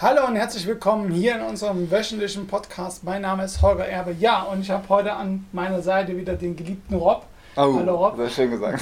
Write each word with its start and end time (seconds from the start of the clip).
Hallo 0.00 0.28
und 0.28 0.36
herzlich 0.36 0.64
willkommen 0.64 1.10
hier 1.10 1.34
in 1.34 1.42
unserem 1.42 1.90
wöchentlichen 1.90 2.46
Podcast. 2.46 3.02
Mein 3.02 3.22
Name 3.22 3.42
ist 3.42 3.62
Holger 3.62 3.84
Erbe. 3.84 4.12
Ja, 4.12 4.42
und 4.42 4.60
ich 4.60 4.70
habe 4.70 4.88
heute 4.88 5.12
an 5.12 5.44
meiner 5.50 5.82
Seite 5.82 6.16
wieder 6.16 6.34
den 6.34 6.54
geliebten 6.54 6.94
Rob. 6.94 7.26
Oh, 7.56 7.74
Hallo 7.74 7.96
Rob. 7.96 8.16
Sehr 8.16 8.30
schön 8.30 8.50
gesagt. 8.52 8.80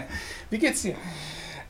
Wie 0.50 0.58
geht's 0.58 0.82
dir? 0.82 0.96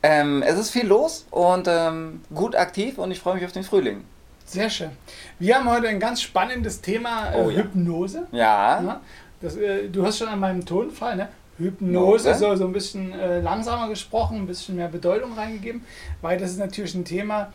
Ähm, 0.03 0.43
es 0.43 0.59
ist 0.59 0.71
viel 0.71 0.87
los 0.87 1.27
und 1.31 1.69
ähm, 1.69 2.23
gut 2.35 2.57
aktiv 2.57 2.97
und 2.97 3.11
ich 3.11 3.21
freue 3.21 3.35
mich 3.35 3.45
auf 3.45 3.53
den 3.53 3.63
Frühling. 3.63 4.05
Sehr 4.47 4.71
schön. 4.71 4.93
Wir 5.39 5.57
haben 5.57 5.69
heute 5.69 5.89
ein 5.89 6.01
ganz 6.01 6.23
spannendes 6.23 6.81
Thema 6.81 7.35
äh, 7.35 7.45
oh, 7.45 7.51
ja. 7.51 7.59
Hypnose. 7.59 8.27
Ja. 8.33 8.81
ja 8.81 9.01
das, 9.43 9.57
äh, 9.57 9.91
du 9.91 10.03
hast 10.07 10.17
schon 10.17 10.29
an 10.29 10.41
meinem 10.41 10.65
Tonfall, 10.65 11.15
ne? 11.15 11.29
Hypnose, 11.59 12.35
so, 12.37 12.57
so 12.57 12.65
ein 12.65 12.73
bisschen 12.73 13.13
äh, 13.13 13.41
langsamer 13.41 13.91
gesprochen, 13.91 14.39
ein 14.39 14.47
bisschen 14.47 14.77
mehr 14.77 14.89
Bedeutung 14.89 15.35
reingegeben, 15.35 15.85
weil 16.23 16.39
das 16.39 16.53
ist 16.53 16.59
natürlich 16.59 16.95
ein 16.95 17.05
Thema, 17.05 17.53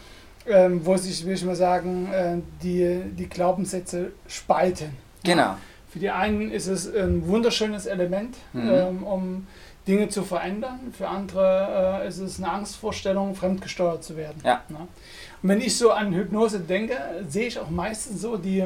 ähm, 0.48 0.86
wo 0.86 0.98
sich, 0.98 1.26
will 1.26 1.34
ich 1.34 1.46
mal 1.46 1.56
sagen, 1.56 2.12
äh, 2.12 2.38
die, 2.62 3.02
die 3.18 3.30
Glaubenssätze 3.30 4.12
spalten. 4.28 4.98
Genau. 5.24 5.42
Ja. 5.42 5.58
Für 5.90 6.00
die 6.00 6.10
einen 6.10 6.52
ist 6.52 6.68
es 6.68 6.94
ein 6.94 7.28
wunderschönes 7.28 7.86
Element, 7.86 8.36
mhm. 8.52 8.70
ähm, 8.72 9.04
um 9.04 9.48
Dinge 9.88 10.10
zu 10.10 10.24
verändern. 10.24 10.80
Für 10.98 11.08
andere 11.08 12.02
äh, 12.04 12.08
ist 12.08 12.18
es 12.18 12.40
eine 12.40 12.52
Angstvorstellung, 12.52 13.36
fremdgesteuert 13.36 14.04
zu 14.04 14.18
werden. 14.18 14.42
Ja. 14.44 14.62
ja. 14.70 14.76
Und 14.78 15.50
wenn 15.50 15.62
ich 15.62 15.78
so 15.78 15.92
an 15.92 16.14
Hypnose 16.14 16.60
denke, 16.60 16.98
sehe 17.28 17.48
ich 17.48 17.60
auch 17.60 17.70
meistens 17.70 18.22
so 18.22 18.38
die, 18.38 18.64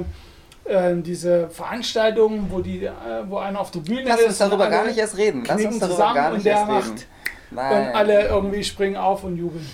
äh, 0.65 0.95
diese 0.95 1.49
Veranstaltungen, 1.49 2.47
wo, 2.49 2.61
die, 2.61 2.85
äh, 2.85 2.91
wo 3.27 3.37
einer 3.37 3.59
auf 3.59 3.71
der 3.71 3.79
Bühne 3.81 4.03
Lass 4.03 4.19
ist. 4.19 4.21
Lass 4.21 4.29
uns 4.29 4.37
darüber 4.37 4.69
gar 4.69 4.85
nicht 4.85 4.97
erst 4.97 5.17
reden. 5.17 5.43
Lass 5.45 5.63
uns 5.63 5.79
darüber 5.79 6.13
gar 6.13 6.33
nicht 6.33 6.45
erst 6.45 6.69
reden. 6.69 6.95
Nein. 7.51 7.87
Und 7.89 7.95
alle 7.95 8.27
irgendwie 8.27 8.63
springen 8.63 8.95
auf 8.95 9.23
und 9.23 9.37
jubeln. 9.37 9.67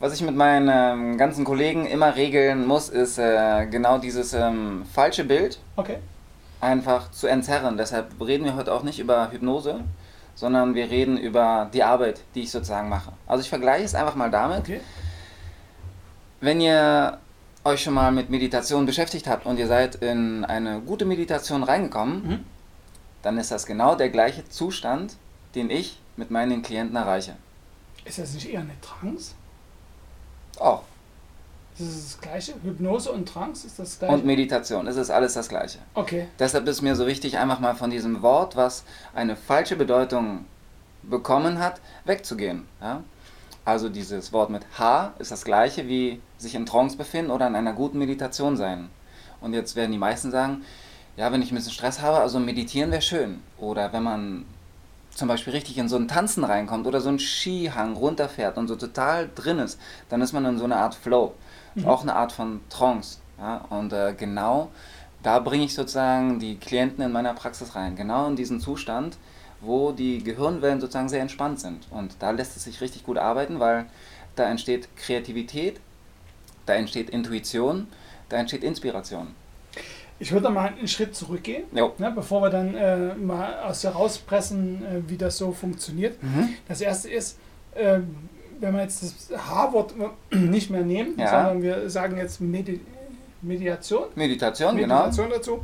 Was 0.00 0.14
ich 0.14 0.22
mit 0.22 0.36
meinen 0.36 0.68
ähm, 0.72 1.18
ganzen 1.18 1.44
Kollegen 1.44 1.84
immer 1.84 2.14
regeln 2.14 2.66
muss, 2.66 2.88
ist 2.88 3.18
äh, 3.18 3.66
genau 3.66 3.98
dieses 3.98 4.32
ähm, 4.32 4.84
falsche 4.92 5.24
Bild 5.24 5.58
okay. 5.74 5.96
einfach 6.60 7.10
zu 7.10 7.26
entzerren. 7.26 7.76
Deshalb 7.76 8.12
reden 8.20 8.44
wir 8.44 8.54
heute 8.54 8.72
auch 8.72 8.84
nicht 8.84 9.00
über 9.00 9.32
Hypnose, 9.32 9.80
sondern 10.36 10.76
wir 10.76 10.88
reden 10.88 11.18
über 11.18 11.68
die 11.72 11.82
Arbeit, 11.82 12.20
die 12.36 12.42
ich 12.42 12.52
sozusagen 12.52 12.88
mache. 12.88 13.10
Also 13.26 13.42
ich 13.42 13.48
vergleiche 13.48 13.84
es 13.84 13.96
einfach 13.96 14.14
mal 14.14 14.30
damit. 14.30 14.60
Okay. 14.60 14.80
Wenn 16.40 16.60
ihr 16.60 17.18
euch 17.64 17.82
schon 17.82 17.94
mal 17.94 18.12
mit 18.12 18.30
Meditation 18.30 18.86
beschäftigt 18.86 19.26
habt 19.26 19.46
und 19.46 19.58
ihr 19.58 19.66
seid 19.66 19.96
in 19.96 20.44
eine 20.44 20.80
gute 20.80 21.06
Meditation 21.06 21.64
reingekommen, 21.64 22.28
mhm. 22.28 22.44
dann 23.22 23.36
ist 23.36 23.50
das 23.50 23.66
genau 23.66 23.96
der 23.96 24.10
gleiche 24.10 24.48
Zustand, 24.48 25.16
den 25.56 25.70
ich 25.70 25.98
mit 26.16 26.30
meinen 26.30 26.62
Klienten 26.62 26.94
erreiche. 26.94 27.34
Ist 28.04 28.20
das 28.20 28.32
nicht 28.34 28.48
eher 28.48 28.60
eine 28.60 28.80
Trance? 28.80 29.34
Auch. 30.58 30.82
Ist 31.78 31.86
es 31.88 32.12
das 32.12 32.20
gleiche? 32.20 32.54
Hypnose 32.62 33.12
und 33.12 33.28
Trance 33.28 33.66
ist 33.66 33.78
das 33.78 33.98
gleiche? 33.98 34.14
Und 34.14 34.24
Meditation, 34.24 34.86
es 34.88 34.96
ist 34.96 35.10
alles 35.10 35.34
das 35.34 35.48
gleiche. 35.48 35.78
Okay. 35.94 36.26
Deshalb 36.38 36.66
ist 36.66 36.82
mir 36.82 36.96
so 36.96 37.06
wichtig, 37.06 37.38
einfach 37.38 37.60
mal 37.60 37.74
von 37.74 37.90
diesem 37.90 38.22
Wort, 38.22 38.56
was 38.56 38.84
eine 39.14 39.36
falsche 39.36 39.76
Bedeutung 39.76 40.44
bekommen 41.02 41.60
hat, 41.60 41.80
wegzugehen. 42.04 42.66
Ja? 42.80 43.04
Also 43.64 43.88
dieses 43.88 44.32
Wort 44.32 44.50
mit 44.50 44.62
H 44.78 45.12
ist 45.18 45.30
das 45.30 45.44
gleiche 45.44 45.86
wie 45.88 46.20
sich 46.36 46.54
in 46.54 46.66
Trance 46.66 46.96
befinden 46.96 47.30
oder 47.30 47.46
in 47.46 47.54
einer 47.54 47.74
guten 47.74 47.98
Meditation 47.98 48.56
sein. 48.56 48.88
Und 49.40 49.52
jetzt 49.52 49.76
werden 49.76 49.92
die 49.92 49.98
meisten 49.98 50.30
sagen, 50.30 50.64
ja, 51.16 51.30
wenn 51.32 51.42
ich 51.42 51.52
ein 51.52 51.54
bisschen 51.54 51.72
Stress 51.72 52.00
habe, 52.00 52.18
also 52.18 52.40
meditieren 52.40 52.90
wäre 52.90 53.02
schön. 53.02 53.42
Oder 53.58 53.92
wenn 53.92 54.02
man 54.02 54.46
zum 55.18 55.28
Beispiel 55.28 55.52
richtig 55.52 55.78
in 55.78 55.88
so 55.88 55.96
ein 55.96 56.06
Tanzen 56.06 56.44
reinkommt 56.44 56.86
oder 56.86 57.00
so 57.00 57.08
ein 57.08 57.18
Skihang 57.18 57.94
runterfährt 57.96 58.56
und 58.56 58.68
so 58.68 58.76
total 58.76 59.28
drin 59.34 59.58
ist, 59.58 59.78
dann 60.08 60.20
ist 60.20 60.32
man 60.32 60.44
in 60.44 60.58
so 60.58 60.64
einer 60.64 60.76
Art 60.76 60.94
Flow. 60.94 61.34
Mhm. 61.74 61.86
Auch 61.86 62.02
eine 62.02 62.14
Art 62.14 62.32
von 62.32 62.60
Trance. 62.70 63.18
Ja? 63.38 63.64
Und 63.68 63.92
äh, 63.92 64.14
genau 64.16 64.70
da 65.22 65.40
bringe 65.40 65.64
ich 65.64 65.74
sozusagen 65.74 66.38
die 66.38 66.56
Klienten 66.56 67.02
in 67.04 67.12
meiner 67.12 67.34
Praxis 67.34 67.74
rein. 67.74 67.96
Genau 67.96 68.28
in 68.28 68.36
diesen 68.36 68.60
Zustand, 68.60 69.18
wo 69.60 69.90
die 69.90 70.22
Gehirnwellen 70.22 70.80
sozusagen 70.80 71.08
sehr 71.08 71.20
entspannt 71.20 71.60
sind. 71.60 71.88
Und 71.90 72.16
da 72.20 72.30
lässt 72.30 72.56
es 72.56 72.64
sich 72.64 72.80
richtig 72.80 73.04
gut 73.04 73.18
arbeiten, 73.18 73.58
weil 73.58 73.86
da 74.36 74.44
entsteht 74.48 74.88
Kreativität, 74.96 75.80
da 76.66 76.74
entsteht 76.74 77.10
Intuition, 77.10 77.88
da 78.28 78.36
entsteht 78.36 78.62
Inspiration. 78.62 79.34
Ich 80.20 80.32
würde 80.32 80.50
mal 80.50 80.68
einen 80.68 80.88
Schritt 80.88 81.14
zurückgehen, 81.14 81.64
ne, 81.72 82.12
bevor 82.14 82.42
wir 82.42 82.50
dann 82.50 82.74
äh, 82.74 83.14
mal 83.14 83.60
aus 83.62 83.82
der 83.82 83.92
rauspressen, 83.92 84.82
äh, 84.82 85.08
wie 85.08 85.16
das 85.16 85.38
so 85.38 85.52
funktioniert. 85.52 86.20
Mhm. 86.22 86.54
Das 86.66 86.80
erste 86.80 87.08
ist, 87.08 87.38
äh, 87.74 88.00
wenn 88.60 88.74
wir 88.74 88.82
jetzt 88.82 89.02
das 89.02 89.48
H-Wort 89.48 89.94
nicht 90.30 90.70
mehr 90.70 90.82
nehmen, 90.82 91.14
ja. 91.18 91.28
sondern 91.28 91.62
wir 91.62 91.90
sagen 91.90 92.16
jetzt 92.16 92.40
Medi 92.40 92.80
Mediation. 93.40 94.06
Meditation, 94.16 94.74
Meditation 94.74 95.26
genau. 95.26 95.36
dazu. 95.36 95.60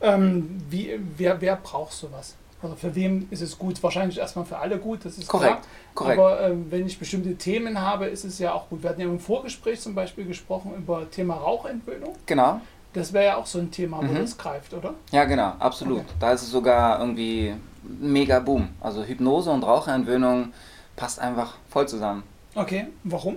Ähm, 0.00 0.62
wie, 0.70 0.98
wer, 1.18 1.38
wer 1.40 1.56
braucht 1.56 1.92
sowas? 1.92 2.34
Also 2.62 2.76
für 2.76 2.94
wen 2.94 3.26
ist 3.30 3.40
es 3.40 3.58
gut? 3.58 3.82
Wahrscheinlich 3.82 4.18
erstmal 4.18 4.44
für 4.44 4.58
alle 4.58 4.78
gut, 4.78 5.04
das 5.04 5.18
ist 5.18 5.28
korrekt. 5.28 5.58
Klar. 5.94 6.16
korrekt. 6.16 6.18
Aber 6.18 6.40
ähm, 6.48 6.66
wenn 6.70 6.86
ich 6.86 6.98
bestimmte 6.98 7.34
Themen 7.36 7.80
habe, 7.80 8.06
ist 8.06 8.24
es 8.24 8.38
ja 8.38 8.52
auch 8.52 8.68
gut. 8.68 8.82
Wir 8.82 8.90
hatten 8.90 9.00
ja 9.00 9.06
im 9.06 9.20
Vorgespräch 9.20 9.80
zum 9.80 9.94
Beispiel 9.94 10.26
gesprochen 10.26 10.74
über 10.76 11.10
Thema 11.10 11.34
Rauchentwöhnung. 11.34 12.14
Genau. 12.26 12.60
Das 12.92 13.12
wäre 13.12 13.26
ja 13.26 13.36
auch 13.36 13.46
so 13.46 13.58
ein 13.60 13.70
Thema, 13.70 13.98
wo 13.98 14.02
mhm. 14.02 14.16
das 14.16 14.36
greift, 14.36 14.74
oder? 14.74 14.94
Ja, 15.12 15.24
genau, 15.24 15.52
absolut. 15.58 16.00
Okay. 16.00 16.08
Da 16.18 16.32
ist 16.32 16.42
es 16.42 16.50
sogar 16.50 16.98
irgendwie 16.98 17.54
mega 17.82 18.40
Boom. 18.40 18.70
Also 18.80 19.04
Hypnose 19.04 19.50
und 19.50 19.62
Raucherentwöhnung 19.62 20.52
passt 20.96 21.20
einfach 21.20 21.54
voll 21.68 21.88
zusammen. 21.88 22.24
Okay, 22.54 22.88
warum? 23.04 23.36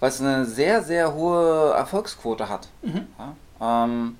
Weil 0.00 0.08
es 0.08 0.20
eine 0.20 0.44
sehr, 0.46 0.82
sehr 0.82 1.14
hohe 1.14 1.72
Erfolgsquote 1.72 2.48
hat. 2.48 2.68
Mhm. 2.82 3.06
Ja? 3.18 3.84
Ähm, 3.84 4.18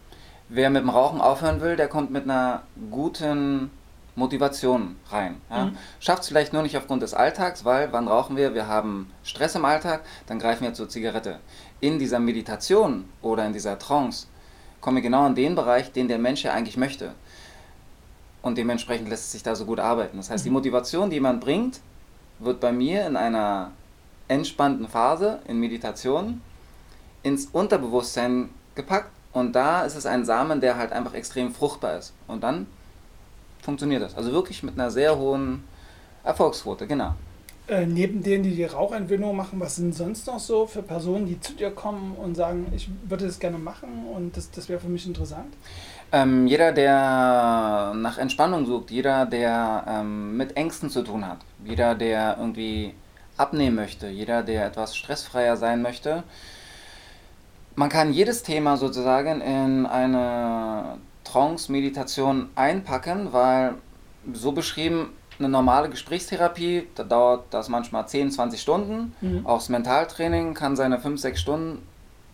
wer 0.48 0.70
mit 0.70 0.82
dem 0.82 0.90
Rauchen 0.90 1.20
aufhören 1.20 1.60
will, 1.60 1.76
der 1.76 1.88
kommt 1.88 2.10
mit 2.10 2.24
einer 2.24 2.62
guten 2.90 3.70
Motivation 4.14 4.96
rein. 5.10 5.40
Ja? 5.50 5.66
Mhm. 5.66 5.78
Schafft 6.00 6.22
es 6.22 6.28
vielleicht 6.28 6.52
nur 6.52 6.62
nicht 6.62 6.76
aufgrund 6.76 7.02
des 7.02 7.14
Alltags, 7.14 7.64
weil 7.64 7.92
wann 7.92 8.08
rauchen 8.08 8.36
wir? 8.36 8.54
Wir 8.54 8.68
haben 8.68 9.10
Stress 9.24 9.54
im 9.54 9.64
Alltag, 9.64 10.02
dann 10.26 10.38
greifen 10.38 10.64
wir 10.64 10.74
zur 10.74 10.88
Zigarette. 10.88 11.40
In 11.80 11.98
dieser 11.98 12.18
Meditation 12.18 13.08
oder 13.22 13.46
in 13.46 13.52
dieser 13.52 13.78
Trance 13.78 14.26
komme 14.84 15.00
genau 15.00 15.26
in 15.26 15.34
den 15.34 15.54
Bereich, 15.54 15.92
den 15.92 16.08
der 16.08 16.18
Mensch 16.18 16.44
ja 16.44 16.52
eigentlich 16.52 16.76
möchte. 16.76 17.14
Und 18.42 18.58
dementsprechend 18.58 19.08
lässt 19.08 19.24
es 19.24 19.32
sich 19.32 19.42
da 19.42 19.56
so 19.56 19.64
gut 19.64 19.80
arbeiten. 19.80 20.18
Das 20.18 20.28
heißt, 20.28 20.44
die 20.44 20.50
mhm. 20.50 20.56
Motivation, 20.56 21.08
die 21.08 21.20
man 21.20 21.40
bringt, 21.40 21.80
wird 22.38 22.60
bei 22.60 22.70
mir 22.70 23.06
in 23.06 23.16
einer 23.16 23.70
entspannten 24.28 24.86
Phase, 24.86 25.38
in 25.48 25.58
Meditation, 25.58 26.42
ins 27.22 27.46
Unterbewusstsein 27.46 28.50
gepackt. 28.74 29.10
Und 29.32 29.54
da 29.54 29.84
ist 29.84 29.96
es 29.96 30.04
ein 30.04 30.26
Samen, 30.26 30.60
der 30.60 30.76
halt 30.76 30.92
einfach 30.92 31.14
extrem 31.14 31.54
fruchtbar 31.54 31.96
ist. 31.96 32.12
Und 32.28 32.42
dann 32.42 32.66
funktioniert 33.62 34.02
das. 34.02 34.14
Also 34.14 34.32
wirklich 34.32 34.62
mit 34.62 34.74
einer 34.74 34.90
sehr 34.90 35.16
hohen 35.16 35.64
Erfolgsquote, 36.24 36.86
genau. 36.86 37.14
Äh, 37.66 37.86
neben 37.86 38.22
denen, 38.22 38.44
die 38.44 38.54
die 38.54 38.64
Rauchentwöhnung 38.64 39.34
machen, 39.34 39.58
was 39.58 39.76
sind 39.76 39.94
sonst 39.94 40.26
noch 40.26 40.38
so 40.38 40.66
für 40.66 40.82
Personen, 40.82 41.26
die 41.26 41.40
zu 41.40 41.54
dir 41.54 41.70
kommen 41.70 42.14
und 42.14 42.34
sagen, 42.34 42.66
ich 42.76 42.90
würde 43.08 43.26
das 43.26 43.38
gerne 43.38 43.56
machen 43.56 44.06
und 44.14 44.36
das, 44.36 44.50
das 44.50 44.68
wäre 44.68 44.78
für 44.78 44.90
mich 44.90 45.06
interessant? 45.06 45.54
Ähm, 46.12 46.46
jeder, 46.46 46.72
der 46.72 47.94
nach 47.96 48.18
Entspannung 48.18 48.66
sucht, 48.66 48.90
jeder, 48.90 49.24
der 49.24 49.82
ähm, 49.88 50.36
mit 50.36 50.58
Ängsten 50.58 50.90
zu 50.90 51.02
tun 51.02 51.26
hat, 51.26 51.38
jeder, 51.64 51.94
der 51.94 52.36
irgendwie 52.38 52.92
abnehmen 53.38 53.76
möchte, 53.76 54.08
jeder, 54.08 54.42
der 54.42 54.66
etwas 54.66 54.94
stressfreier 54.94 55.56
sein 55.56 55.80
möchte. 55.80 56.22
Man 57.76 57.88
kann 57.88 58.12
jedes 58.12 58.42
Thema 58.42 58.76
sozusagen 58.76 59.40
in 59.40 59.86
eine 59.86 60.98
Trance-Meditation 61.24 62.50
einpacken, 62.56 63.32
weil 63.32 63.74
so 64.32 64.52
beschrieben, 64.52 65.10
eine 65.38 65.48
normale 65.48 65.90
Gesprächstherapie, 65.90 66.86
da 66.94 67.04
dauert 67.04 67.46
das 67.50 67.68
manchmal 67.68 68.06
10, 68.06 68.30
20 68.30 68.60
Stunden. 68.60 69.14
Mhm. 69.20 69.46
Auch 69.46 69.58
das 69.58 69.68
Mentaltraining 69.68 70.54
kann 70.54 70.76
seine 70.76 70.98
5, 70.98 71.20
6 71.20 71.40
Stunden 71.40 71.82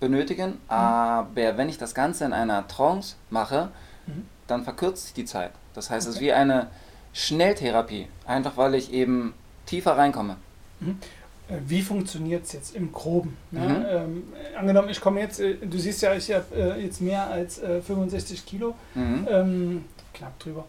benötigen. 0.00 0.50
Mhm. 0.50 0.58
Aber 0.68 1.56
wenn 1.56 1.68
ich 1.68 1.78
das 1.78 1.94
Ganze 1.94 2.24
in 2.24 2.32
einer 2.32 2.66
Trance 2.68 3.16
mache, 3.30 3.68
mhm. 4.06 4.26
dann 4.46 4.64
verkürzt 4.64 5.04
sich 5.04 5.14
die 5.14 5.24
Zeit. 5.24 5.52
Das 5.74 5.90
heißt, 5.90 6.06
okay. 6.06 6.10
es 6.10 6.16
ist 6.16 6.20
wie 6.20 6.32
eine 6.32 6.68
Schnelltherapie, 7.12 8.06
einfach 8.26 8.56
weil 8.56 8.74
ich 8.74 8.92
eben 8.92 9.34
tiefer 9.66 9.96
reinkomme. 9.96 10.36
Mhm. 10.80 10.98
Äh, 11.48 11.58
wie 11.66 11.82
funktioniert 11.82 12.44
es 12.44 12.52
jetzt 12.52 12.76
im 12.76 12.92
Groben? 12.92 13.36
Ne? 13.50 13.86
Ähm, 13.90 14.24
angenommen, 14.58 14.88
ich 14.88 15.00
komme 15.00 15.20
jetzt, 15.20 15.40
äh, 15.40 15.54
du 15.54 15.78
siehst 15.78 16.02
ja, 16.02 16.14
ich 16.14 16.32
habe 16.32 16.54
äh, 16.54 16.82
jetzt 16.82 17.00
mehr 17.00 17.26
als 17.26 17.58
äh, 17.58 17.80
65 17.80 18.46
Kilo, 18.46 18.74
mhm. 18.94 19.26
ähm, 19.30 19.84
knapp 20.14 20.38
drüber 20.38 20.64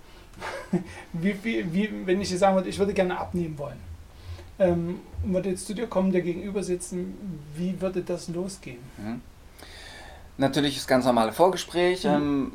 wie, 1.13 1.35
wie, 1.43 1.73
wie, 1.73 2.05
wenn 2.05 2.21
ich 2.21 2.29
dir 2.29 2.37
sagen 2.37 2.55
würde, 2.55 2.69
ich 2.69 2.79
würde 2.79 2.93
gerne 2.93 3.17
abnehmen 3.17 3.57
wollen, 3.57 3.79
ähm, 4.59 4.99
und 5.23 5.33
würde 5.33 5.49
jetzt 5.49 5.67
zu 5.67 5.73
dir 5.73 5.87
kommen, 5.87 6.11
dir 6.11 6.21
gegenüber 6.21 6.63
sitzen, 6.63 7.15
wie 7.55 7.79
würde 7.79 8.01
das 8.01 8.27
losgehen? 8.27 8.79
Mhm. 8.97 9.21
Natürlich 10.37 10.75
das 10.75 10.87
ganz 10.87 11.05
normale 11.05 11.33
Vorgespräch. 11.33 12.03
Mhm. 12.03 12.09
Ähm, 12.09 12.53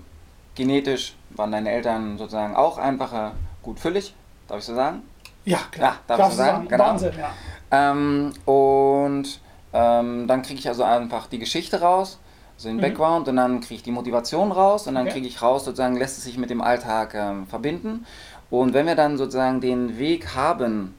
genetisch 0.54 1.14
waren 1.30 1.52
deine 1.52 1.70
Eltern 1.70 2.18
sozusagen 2.18 2.56
auch 2.56 2.78
einfacher, 2.78 3.32
gut 3.62 3.78
füllig, 3.78 4.14
darf 4.48 4.58
ich 4.58 4.64
so 4.64 4.74
sagen? 4.74 5.02
Ja, 5.44 5.58
klar. 5.70 5.92
Ja, 5.92 6.00
darf 6.06 6.20
ich 6.20 6.26
so 6.26 6.36
sagen? 6.36 6.56
sagen? 6.56 6.68
Genau. 6.68 6.84
Wahnsinn, 6.84 7.12
ja. 7.18 7.32
Ähm, 7.70 8.32
und 8.44 9.40
Ähm, 9.72 10.26
dann 10.26 10.40
kriege 10.40 10.58
ich 10.58 10.68
also 10.68 10.84
einfach 10.84 11.26
die 11.26 11.38
Geschichte 11.38 11.80
raus, 11.82 12.18
so 12.56 12.68
den 12.68 12.78
mhm. 12.78 12.80
Background, 12.80 13.28
und 13.28 13.36
dann 13.36 13.60
kriege 13.60 13.74
ich 13.74 13.82
die 13.82 13.90
Motivation 13.90 14.52
raus 14.52 14.86
und 14.86 14.94
dann 14.94 15.04
okay. 15.04 15.14
kriege 15.14 15.26
ich 15.26 15.42
raus, 15.42 15.64
sozusagen 15.64 15.96
lässt 15.96 16.18
es 16.18 16.24
sich 16.24 16.38
mit 16.38 16.50
dem 16.50 16.60
Alltag 16.60 17.14
ähm, 17.14 17.46
verbinden. 17.46 18.06
Und 18.50 18.74
wenn 18.74 18.86
wir 18.86 18.94
dann 18.94 19.18
sozusagen 19.18 19.60
den 19.60 19.98
Weg 19.98 20.34
haben, 20.34 20.94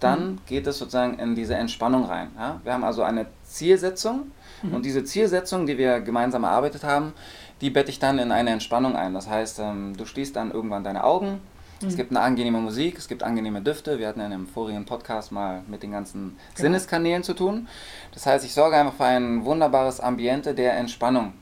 dann 0.00 0.32
mhm. 0.32 0.38
geht 0.46 0.66
es 0.66 0.78
sozusagen 0.78 1.18
in 1.18 1.34
diese 1.34 1.54
Entspannung 1.54 2.04
rein. 2.04 2.30
Ja? 2.38 2.60
Wir 2.62 2.74
haben 2.74 2.84
also 2.84 3.02
eine 3.02 3.26
Zielsetzung 3.44 4.30
mhm. 4.62 4.74
und 4.74 4.84
diese 4.84 5.04
Zielsetzung, 5.04 5.66
die 5.66 5.78
wir 5.78 6.00
gemeinsam 6.00 6.44
erarbeitet 6.44 6.84
haben, 6.84 7.12
die 7.60 7.70
bette 7.70 7.90
ich 7.90 7.98
dann 7.98 8.18
in 8.18 8.30
eine 8.30 8.50
Entspannung 8.50 8.96
ein. 8.96 9.14
Das 9.14 9.28
heißt, 9.28 9.60
ähm, 9.60 9.96
du 9.96 10.04
schließt 10.04 10.36
dann 10.36 10.50
irgendwann 10.50 10.84
deine 10.84 11.04
Augen, 11.04 11.40
mhm. 11.84 11.90
es 11.90 11.96
gibt 11.96 12.10
eine 12.10 12.20
angenehme 12.20 12.58
Musik, 12.58 12.98
es 12.98 13.08
gibt 13.08 13.22
angenehme 13.22 13.60
Düfte. 13.60 13.98
Wir 13.98 14.08
hatten 14.08 14.20
ja 14.20 14.26
in 14.26 14.32
einem 14.32 14.46
vorigen 14.46 14.84
Podcast 14.84 15.32
mal 15.32 15.62
mit 15.68 15.82
den 15.82 15.92
ganzen 15.92 16.36
genau. 16.36 16.38
Sinneskanälen 16.54 17.22
zu 17.22 17.34
tun. 17.34 17.68
Das 18.12 18.26
heißt, 18.26 18.44
ich 18.44 18.54
sorge 18.54 18.76
einfach 18.76 18.94
für 18.94 19.04
ein 19.04 19.44
wunderbares 19.44 20.00
Ambiente 20.00 20.54
der 20.54 20.76
Entspannung. 20.76 21.34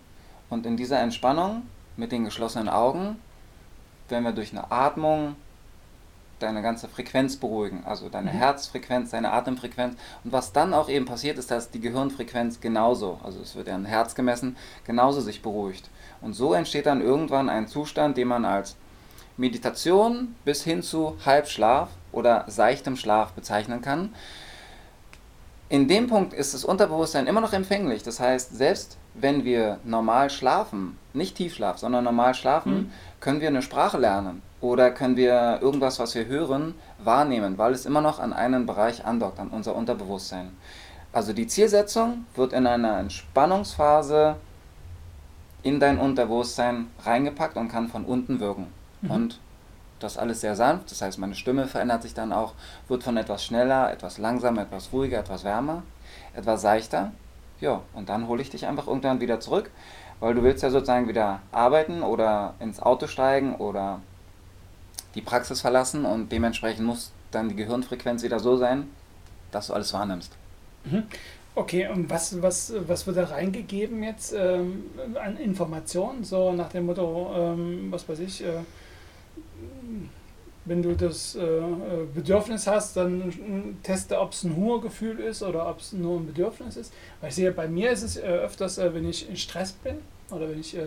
Und 0.51 0.67
in 0.67 0.77
dieser 0.77 1.01
Entspannung 1.01 1.63
mit 1.97 2.13
den 2.13 2.25
geschlossenen 2.25 2.69
Augen 2.69 3.17
werden 4.09 4.25
wir 4.25 4.33
durch 4.33 4.53
eine 4.53 4.71
Atmung 4.71 5.37
deine 6.43 6.63
ganze 6.63 6.89
Frequenz 6.89 7.37
beruhigen, 7.37 7.85
also 7.87 8.09
deine 8.09 8.33
mhm. 8.33 8.37
Herzfrequenz, 8.37 9.11
deine 9.11 9.33
Atemfrequenz. 9.33 9.97
Und 10.25 10.33
was 10.33 10.53
dann 10.53 10.75
auch 10.75 10.89
eben 10.89 11.07
passiert, 11.07 11.39
ist, 11.39 11.51
dass 11.51 11.71
die 11.71 11.81
Gehirnfrequenz 11.81 12.61
genauso, 12.61 13.21
also 13.23 13.41
es 13.41 13.55
wird 13.55 13.69
ja 13.69 13.75
ein 13.75 13.85
Herz 13.85 14.15
gemessen, 14.15 14.57
genauso 14.85 15.21
sich 15.21 15.43
beruhigt. 15.43 15.89
Und 16.21 16.35
so 16.35 16.53
entsteht 16.53 16.87
dann 16.87 17.01
irgendwann 17.01 17.49
ein 17.49 17.69
Zustand, 17.69 18.17
den 18.17 18.29
man 18.29 18.45
als 18.45 18.77
Meditation 19.37 20.35
bis 20.45 20.63
hin 20.63 20.83
zu 20.83 21.17
Halbschlaf 21.25 21.89
oder 22.13 22.45
seichtem 22.49 22.97
Schlaf 22.97 23.33
bezeichnen 23.33 23.81
kann. 23.81 24.15
In 25.69 25.89
dem 25.89 26.07
Punkt 26.07 26.35
ist 26.35 26.53
das 26.53 26.65
Unterbewusstsein 26.65 27.27
immer 27.27 27.41
noch 27.41 27.55
empfänglich. 27.55 28.03
Das 28.03 28.21
heißt, 28.21 28.55
selbst 28.55 28.99
wenn 29.15 29.45
wir 29.45 29.79
normal 29.85 30.29
schlafen, 30.29 30.99
nicht 31.15 31.37
Tiefschlaf, 31.37 31.79
sondern 31.79 32.05
normal 32.05 32.35
schlafen, 32.35 32.75
mhm. 32.75 32.93
können 33.21 33.41
wir 33.41 33.49
eine 33.49 33.63
Sprache 33.63 33.99
lernen 33.99 34.43
oder 34.61 34.91
können 34.91 35.17
wir 35.17 35.61
irgendwas, 35.63 35.99
was 35.99 36.15
wir 36.15 36.27
hören, 36.27 36.75
wahrnehmen, 37.03 37.59
weil 37.59 37.73
es 37.73 37.87
immer 37.87 38.01
noch 38.01 38.21
an 38.21 38.33
einen 38.33 38.67
Bereich 38.67 39.05
andockt, 39.05 39.41
an 39.41 39.49
unser 39.49 39.75
Unterbewusstsein. 39.75 40.51
Also 41.13 41.33
die 41.33 41.47
Zielsetzung 41.47 42.27
wird 42.35 42.53
in 42.53 42.67
einer 42.67 42.99
Entspannungsphase 42.99 44.37
in 45.63 45.81
dein 45.81 45.99
Unterbewusstsein 45.99 46.89
reingepackt 47.05 47.57
und 47.57 47.69
kann 47.69 47.89
von 47.89 48.05
unten 48.05 48.41
wirken. 48.41 48.67
Mhm. 49.03 49.11
Und 49.11 49.41
das 50.01 50.19
alles 50.19 50.41
sehr 50.41 50.57
sanft, 50.57 50.91
das 50.91 51.01
heißt, 51.01 51.19
meine 51.19 51.35
Stimme 51.35 51.67
verändert 51.67 52.03
sich 52.03 52.15
dann 52.15 52.33
auch, 52.33 52.55
wird 52.89 53.05
von 53.05 53.17
etwas 53.17 53.45
schneller, 53.45 53.93
etwas 53.93 54.19
langsamer, 54.19 54.63
etwas 54.63 54.93
ruhiger, 54.93 55.21
etwas 55.21 55.45
wärmer, 55.45 55.83
etwas 56.35 56.63
seichter. 56.63 57.13
Ja, 57.61 57.83
und 57.95 58.09
dann 58.09 58.27
hole 58.27 58.43
ich 58.43 58.51
dich 58.51 58.67
einfach 58.67 58.89
irgendwann 58.89 59.21
wieder 59.21 59.39
zurück, 59.39 59.71
weil 60.19 60.35
du 60.35 60.43
willst 60.43 60.63
ja 60.63 60.71
sozusagen 60.71 61.07
wieder 61.09 61.41
arbeiten 61.53 62.03
oder 62.03 62.55
ins 62.59 62.81
Auto 62.81 63.07
steigen 63.07 63.55
oder 63.55 64.01
die 65.15 65.21
Praxis 65.21 65.61
verlassen 65.61 66.05
und 66.05 66.33
dementsprechend 66.33 66.87
muss 66.87 67.13
dann 67.31 67.49
die 67.49 67.57
Gehirnfrequenz 67.57 68.23
wieder 68.23 68.41
so 68.41 68.57
sein, 68.57 68.89
dass 69.53 69.69
du 69.69 69.75
alles 69.75 69.93
wahrnimmst. 69.93 70.33
Mhm. 70.85 71.05
Okay, 71.55 71.87
und 71.87 72.09
was, 72.09 72.41
was, 72.41 72.73
was 72.89 73.07
wird 73.07 73.19
da 73.19 73.25
reingegeben 73.25 74.03
jetzt 74.03 74.33
ähm, 74.33 74.85
an 75.23 75.37
Informationen? 75.37 76.25
So 76.25 76.53
nach 76.53 76.71
dem 76.71 76.87
Motto, 76.87 77.31
ähm, 77.37 77.89
was 77.91 78.09
weiß 78.09 78.21
ich, 78.21 78.43
äh, 78.43 78.61
wenn 80.65 80.83
du 80.83 80.95
das 80.95 81.35
äh, 81.35 81.41
Bedürfnis 82.15 82.67
hast, 82.67 82.97
dann 82.97 83.79
teste, 83.83 84.21
ob 84.21 84.33
es 84.33 84.45
ein 84.45 84.55
Hungergefühl 84.55 85.19
ist 85.19 85.43
oder 85.43 85.69
ob 85.69 85.81
es 85.81 85.93
nur 85.93 86.21
ein 86.21 86.27
Bedürfnis 86.27 86.77
ist. 86.77 86.93
Weil 87.21 87.31
ich 87.31 87.35
sehe, 87.35 87.51
bei 87.51 87.67
mir 87.67 87.91
ist 87.91 88.03
es 88.03 88.17
äh, 88.17 88.23
öfters, 88.23 88.79
äh, 88.79 88.95
wenn 88.95 89.09
ich 89.09 89.29
in 89.29 89.37
Stress 89.37 89.73
bin 89.73 89.97
oder 90.31 90.49
wenn 90.49 90.61
ich 90.61 90.77
äh, 90.77 90.87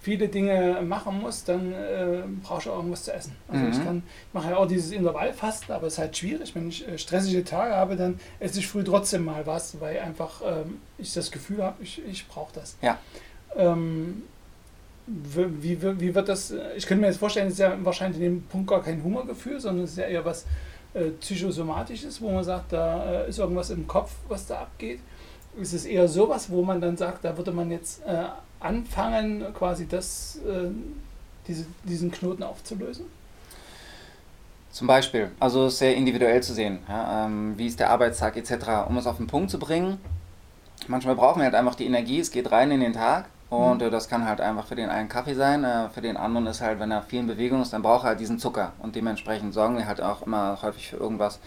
viele 0.00 0.28
Dinge 0.28 0.80
machen 0.82 1.20
muss, 1.20 1.42
dann 1.42 1.72
äh, 1.72 2.22
brauche 2.42 2.60
ich 2.60 2.68
auch 2.68 2.76
irgendwas 2.76 3.04
zu 3.04 3.12
essen. 3.12 3.34
Also 3.48 3.64
mhm. 3.64 3.72
ich 3.72 3.84
kann, 3.84 4.02
mache 4.32 4.50
ja 4.50 4.56
auch 4.56 4.68
dieses 4.68 4.92
Intervallfasten, 4.92 5.74
aber 5.74 5.88
es 5.88 5.94
ist 5.94 5.98
halt 5.98 6.16
schwierig. 6.16 6.54
Wenn 6.54 6.68
ich 6.68 6.86
äh, 6.86 6.96
stressige 6.96 7.44
Tage 7.44 7.74
habe, 7.74 7.96
dann 7.96 8.20
esse 8.38 8.60
ich 8.60 8.68
früh 8.68 8.84
trotzdem 8.84 9.24
mal 9.24 9.46
was, 9.46 9.80
weil 9.80 9.98
einfach 9.98 10.40
ähm, 10.44 10.80
ich 10.96 11.12
das 11.12 11.32
Gefühl 11.32 11.64
habe, 11.64 11.82
ich, 11.82 12.00
ich 12.06 12.28
brauche 12.28 12.52
das. 12.54 12.76
Ja. 12.80 12.98
Ähm, 13.56 14.22
wie, 15.08 15.80
wie, 15.80 16.00
wie 16.00 16.14
wird 16.14 16.28
das, 16.28 16.52
ich 16.76 16.86
könnte 16.86 17.00
mir 17.00 17.08
jetzt 17.08 17.18
vorstellen, 17.18 17.46
es 17.46 17.54
ist 17.54 17.60
ja 17.60 17.76
wahrscheinlich 17.82 18.20
in 18.20 18.34
dem 18.34 18.42
Punkt 18.42 18.68
gar 18.68 18.82
kein 18.82 19.02
Hungergefühl, 19.02 19.58
sondern 19.58 19.84
es 19.84 19.92
ist 19.92 19.98
ja 19.98 20.04
eher 20.04 20.24
was 20.24 20.44
äh, 20.94 21.10
Psychosomatisches, 21.20 22.20
wo 22.20 22.30
man 22.30 22.44
sagt, 22.44 22.72
da 22.72 23.22
äh, 23.22 23.28
ist 23.28 23.38
irgendwas 23.38 23.70
im 23.70 23.86
Kopf, 23.86 24.12
was 24.28 24.46
da 24.46 24.60
abgeht. 24.60 25.00
Ist 25.60 25.72
es 25.72 25.86
eher 25.86 26.08
sowas, 26.08 26.50
wo 26.50 26.62
man 26.62 26.80
dann 26.80 26.96
sagt, 26.96 27.24
da 27.24 27.36
würde 27.36 27.52
man 27.52 27.70
jetzt 27.70 28.04
äh, 28.06 28.24
anfangen, 28.60 29.44
quasi 29.54 29.88
das, 29.88 30.40
äh, 30.46 30.68
diese, 31.46 31.66
diesen 31.84 32.10
Knoten 32.10 32.42
aufzulösen? 32.42 33.06
Zum 34.70 34.86
Beispiel, 34.86 35.30
also 35.40 35.68
sehr 35.70 35.96
individuell 35.96 36.42
zu 36.42 36.52
sehen, 36.52 36.80
ja, 36.88 37.26
ähm, 37.26 37.54
wie 37.56 37.66
ist 37.66 37.80
der 37.80 37.90
Arbeitstag 37.90 38.36
etc., 38.36 38.86
um 38.88 38.98
es 38.98 39.06
auf 39.06 39.16
den 39.16 39.26
Punkt 39.26 39.50
zu 39.50 39.58
bringen. 39.58 39.98
Manchmal 40.86 41.16
brauchen 41.16 41.40
wir 41.40 41.44
halt 41.44 41.54
einfach 41.54 41.74
die 41.74 41.86
Energie, 41.86 42.20
es 42.20 42.30
geht 42.30 42.52
rein 42.52 42.70
in 42.70 42.80
den 42.80 42.92
Tag 42.92 43.28
und 43.50 43.80
mhm. 43.80 43.88
äh, 43.88 43.90
das 43.90 44.08
kann 44.08 44.26
halt 44.26 44.40
einfach 44.40 44.66
für 44.66 44.76
den 44.76 44.90
einen 44.90 45.08
Kaffee 45.08 45.34
sein, 45.34 45.64
äh, 45.64 45.88
für 45.90 46.00
den 46.00 46.16
anderen 46.16 46.46
ist 46.46 46.60
halt, 46.60 46.80
wenn 46.80 46.90
er 46.90 47.02
viel 47.02 47.20
in 47.20 47.26
Bewegung 47.26 47.62
ist, 47.62 47.72
dann 47.72 47.82
braucht 47.82 48.04
er 48.04 48.10
halt 48.10 48.20
diesen 48.20 48.38
Zucker 48.38 48.72
und 48.78 48.96
dementsprechend 48.96 49.54
sorgen 49.54 49.76
wir 49.76 49.86
halt 49.86 50.00
auch 50.00 50.22
immer 50.22 50.58
häufig 50.62 50.88
für 50.88 50.96
irgendwas, 50.96 51.40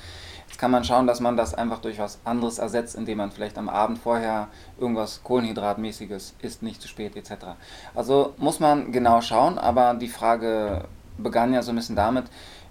Jetzt 0.51 0.59
kann 0.59 0.71
man 0.71 0.83
schauen, 0.83 1.07
dass 1.07 1.21
man 1.21 1.37
das 1.37 1.53
einfach 1.53 1.79
durch 1.79 1.97
was 1.97 2.19
anderes 2.25 2.59
ersetzt, 2.59 2.95
indem 2.95 3.19
man 3.19 3.31
vielleicht 3.31 3.57
am 3.57 3.69
Abend 3.69 3.99
vorher 3.99 4.49
irgendwas 4.77 5.23
Kohlenhydratmäßiges 5.23 6.35
isst, 6.41 6.61
nicht 6.61 6.81
zu 6.81 6.89
spät 6.89 7.15
etc. 7.15 7.55
Also 7.95 8.33
muss 8.35 8.59
man 8.59 8.91
genau 8.91 9.21
schauen, 9.21 9.57
aber 9.57 9.93
die 9.93 10.09
Frage 10.09 10.83
begann 11.17 11.53
ja 11.53 11.61
so 11.61 11.71
ein 11.71 11.77
bisschen 11.77 11.95
damit, 11.95 12.25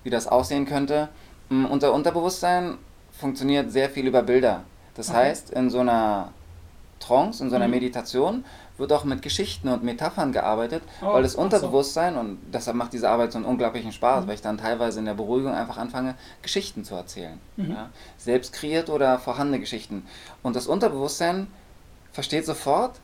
wie 0.05 0.11
das 0.11 0.27
aussehen 0.27 0.67
könnte. 0.67 1.09
Mm, 1.49 1.65
unser 1.65 1.95
Unterbewusstsein 1.95 2.77
funktioniert 3.19 3.73
sehr 3.73 3.89
viel 3.89 4.07
über 4.07 4.23
Bilder. 4.25 4.65
Das 4.95 5.09
okay. 5.09 5.19
heißt, 5.19 5.49
in 5.49 5.71
so 5.71 5.81
einer 5.81 6.33
Trance, 6.99 7.43
in 7.43 7.49
so 7.49 7.57
einer 7.57 7.67
mhm. 7.67 7.73
Meditation 7.73 8.45
wird 8.81 8.93
auch 8.93 9.05
mit 9.05 9.23
Geschichten 9.23 9.69
und 9.69 9.85
Metaphern 9.85 10.33
gearbeitet, 10.33 10.83
oh, 11.03 11.13
weil 11.13 11.23
das 11.23 11.35
Unterbewusstsein, 11.35 12.15
so. 12.15 12.21
und 12.21 12.39
deshalb 12.53 12.77
macht 12.77 12.93
diese 12.93 13.09
Arbeit 13.09 13.33
so 13.33 13.39
einen 13.39 13.45
unglaublichen 13.45 13.93
Spaß, 13.93 14.25
mhm. 14.25 14.29
weil 14.29 14.35
ich 14.35 14.43
dann 14.43 14.59
teilweise 14.59 14.99
in 14.99 15.05
der 15.05 15.15
Beruhigung 15.15 15.53
einfach 15.53 15.77
anfange, 15.77 16.15
Geschichten 16.43 16.83
zu 16.85 16.95
erzählen. 16.95 17.39
Mhm. 17.57 17.71
Ja? 17.71 17.91
Selbst 18.17 18.53
kreiert 18.53 18.91
oder 18.91 19.19
vorhandene 19.19 19.61
Geschichten. 19.61 20.05
Und 20.43 20.57
das 20.57 20.67
Unterbewusstsein 20.67 21.47
versteht 22.13 22.47
sofort 22.47 22.99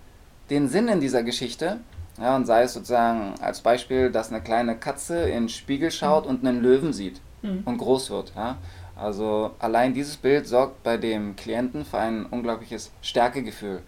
den 0.50 0.68
Sinn 0.68 0.88
in 0.88 1.00
dieser 1.00 1.23
Geschichte. 1.23 1.78
Ja, 2.18 2.35
und 2.35 2.47
sei 2.47 2.62
es 2.62 2.73
sozusagen 2.73 3.35
als 3.42 3.61
Beispiel, 3.61 4.11
dass 4.11 4.30
eine 4.30 4.40
kleine 4.40 4.75
Katze 4.76 5.28
in 5.28 5.45
den 5.45 5.49
Spiegel 5.50 5.90
schaut 5.90 6.25
mhm. 6.25 6.30
und 6.30 6.47
einen 6.47 6.62
Löwen 6.62 6.95
sieht 6.95 7.21
mhm. 7.42 7.62
und 7.66 7.76
groß 7.76 8.11
wird. 8.11 8.33
Ja? 8.35 8.56
Also 8.97 9.50
allein 9.59 9.92
dieses 9.92 10.16
Bild 10.16 10.47
sorgt 10.47 10.83
bei 10.83 10.97
dem 10.97 11.37
Klienten 11.37 11.85
für 11.85 11.99
ein 11.99 12.25
unglaubliches 12.25 12.90
Stärkegefühl. 13.02 13.83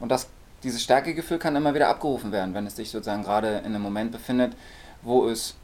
Und 0.00 0.10
das 0.10 0.28
dieses 0.62 0.82
Stärkegefühl 0.82 1.38
kann 1.38 1.54
immer 1.56 1.74
wieder 1.74 1.88
abgerufen 1.88 2.32
werden, 2.32 2.54
wenn 2.54 2.66
es 2.66 2.76
sich 2.76 2.90
sozusagen 2.90 3.22
gerade 3.22 3.58
in 3.58 3.66
einem 3.66 3.82
Moment 3.82 4.12
befindet, 4.12 4.54
wo 5.02 5.28
es 5.28 5.54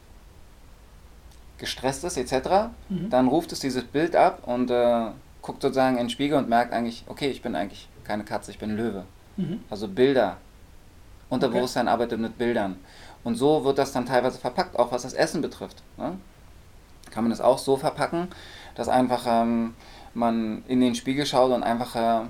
gestresst 1.57 2.03
ist 2.03 2.17
etc. 2.17 2.71
Mhm. 2.89 3.09
Dann 3.09 3.27
ruft 3.27 3.51
es 3.51 3.59
dieses 3.59 3.83
Bild 3.83 4.15
ab 4.15 4.43
und 4.45 4.71
äh, 4.71 5.07
guckt 5.41 5.61
sozusagen 5.61 5.97
in 5.97 6.05
den 6.05 6.09
Spiegel 6.09 6.37
und 6.37 6.49
merkt 6.49 6.73
eigentlich, 6.73 7.03
okay, 7.07 7.29
ich 7.29 7.41
bin 7.41 7.55
eigentlich 7.55 7.87
keine 8.03 8.23
Katze, 8.23 8.51
ich 8.51 8.59
bin 8.59 8.75
Löwe. 8.75 9.05
Mhm. 9.37 9.61
Also 9.69 9.87
Bilder. 9.87 10.37
Unterbewusstsein 11.29 11.87
okay. 11.87 11.93
arbeitet 11.93 12.19
mit 12.19 12.37
Bildern. 12.37 12.77
Und 13.23 13.35
so 13.35 13.63
wird 13.65 13.77
das 13.77 13.91
dann 13.91 14.05
teilweise 14.05 14.37
verpackt, 14.37 14.77
auch 14.77 14.91
was 14.91 15.01
das 15.01 15.13
Essen 15.13 15.41
betrifft. 15.41 15.81
Ne? 15.97 16.17
Kann 17.09 17.23
man 17.23 17.31
das 17.31 17.41
auch 17.41 17.57
so 17.57 17.75
verpacken, 17.77 18.27
dass 18.75 18.87
einfach 18.87 19.25
ähm, 19.27 19.73
man 20.13 20.63
in 20.67 20.79
den 20.79 20.95
Spiegel 20.95 21.25
schaut 21.25 21.51
und 21.51 21.63
einfach 21.63 21.95
äh, 21.95 22.25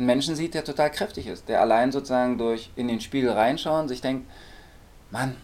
einen 0.00 0.06
Menschen 0.06 0.34
sieht, 0.34 0.54
der 0.54 0.64
total 0.64 0.90
kräftig 0.90 1.26
ist, 1.26 1.48
der 1.48 1.60
allein 1.60 1.92
sozusagen 1.92 2.38
durch 2.38 2.70
in 2.74 2.88
den 2.88 3.00
Spiegel 3.00 3.30
reinschauen 3.30 3.86
sich 3.86 4.00
denkt, 4.00 4.28
Mann, 5.10 5.36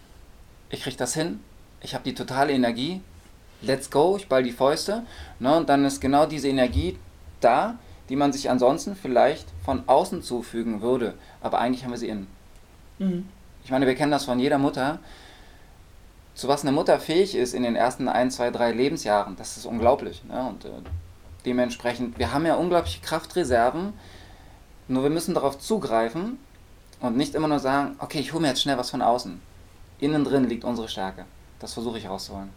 ich 0.71 0.83
krieg 0.83 0.97
das 0.97 1.13
hin, 1.13 1.41
ich 1.83 1.95
habe 1.95 2.05
die 2.05 2.15
totale 2.15 2.53
Energie, 2.53 3.03
let's 3.61 3.91
go, 3.91 4.17
ich 4.17 4.29
ball 4.29 4.43
die 4.43 4.53
Fäuste. 4.53 5.05
Ne, 5.39 5.55
und 5.55 5.69
dann 5.69 5.85
ist 5.85 6.01
genau 6.01 6.25
diese 6.25 6.49
Energie 6.49 6.99
da, 7.41 7.79
die 8.09 8.17
man 8.17 8.33
sich 8.33 8.49
ansonsten 8.49 8.97
vielleicht 8.97 9.47
von 9.65 9.83
außen 9.87 10.23
zufügen 10.23 10.81
würde. 10.81 11.15
Aber 11.43 11.59
eigentlich 11.59 11.85
haben 11.85 11.91
wir 11.91 11.99
sie 11.99 12.09
innen. 12.09 12.27
Mhm. 12.99 13.29
Ich 13.63 13.71
meine, 13.71 13.87
wir 13.87 13.95
kennen 13.95 14.13
das 14.13 14.25
von 14.25 14.39
jeder 14.39 14.59
Mutter. 14.59 15.01
Zu 16.35 16.49
was 16.49 16.63
eine 16.63 16.73
Mutter 16.73 16.99
fähig 16.99 17.35
ist 17.35 17.53
in 17.53 17.63
den 17.63 17.77
ersten 17.77 18.09
ein, 18.09 18.31
zwei, 18.31 18.51
drei 18.51 18.73
Lebensjahren, 18.73 19.37
das 19.37 19.57
ist 19.57 19.67
unglaublich. 19.67 20.23
Ne? 20.25 20.49
Und 20.49 20.65
äh, 20.65 20.69
dementsprechend, 21.45 22.19
wir 22.19 22.33
haben 22.33 22.47
ja 22.47 22.55
unglaubliche 22.55 23.01
Kraftreserven, 23.01 23.93
nur 24.89 25.03
wir 25.03 25.11
müssen 25.11 25.35
darauf 25.35 25.59
zugreifen 25.59 26.39
und 27.01 27.17
nicht 27.17 27.35
immer 27.35 27.49
nur 27.49 27.59
sagen, 27.59 27.97
okay, 27.99 28.21
ich 28.21 28.33
hole 28.33 28.43
mir 28.43 28.49
jetzt 28.49 28.63
schnell 28.63 28.79
was 28.79 28.91
von 28.91 29.03
außen. 29.03 29.41
Innen 29.99 30.25
drin 30.25 30.45
liegt 30.45 30.65
unsere 30.65 30.89
Stärke. 30.89 31.25
Das 31.59 31.75
versuche 31.75 31.99
ich 31.99 32.09
rauszuholen. 32.09 32.51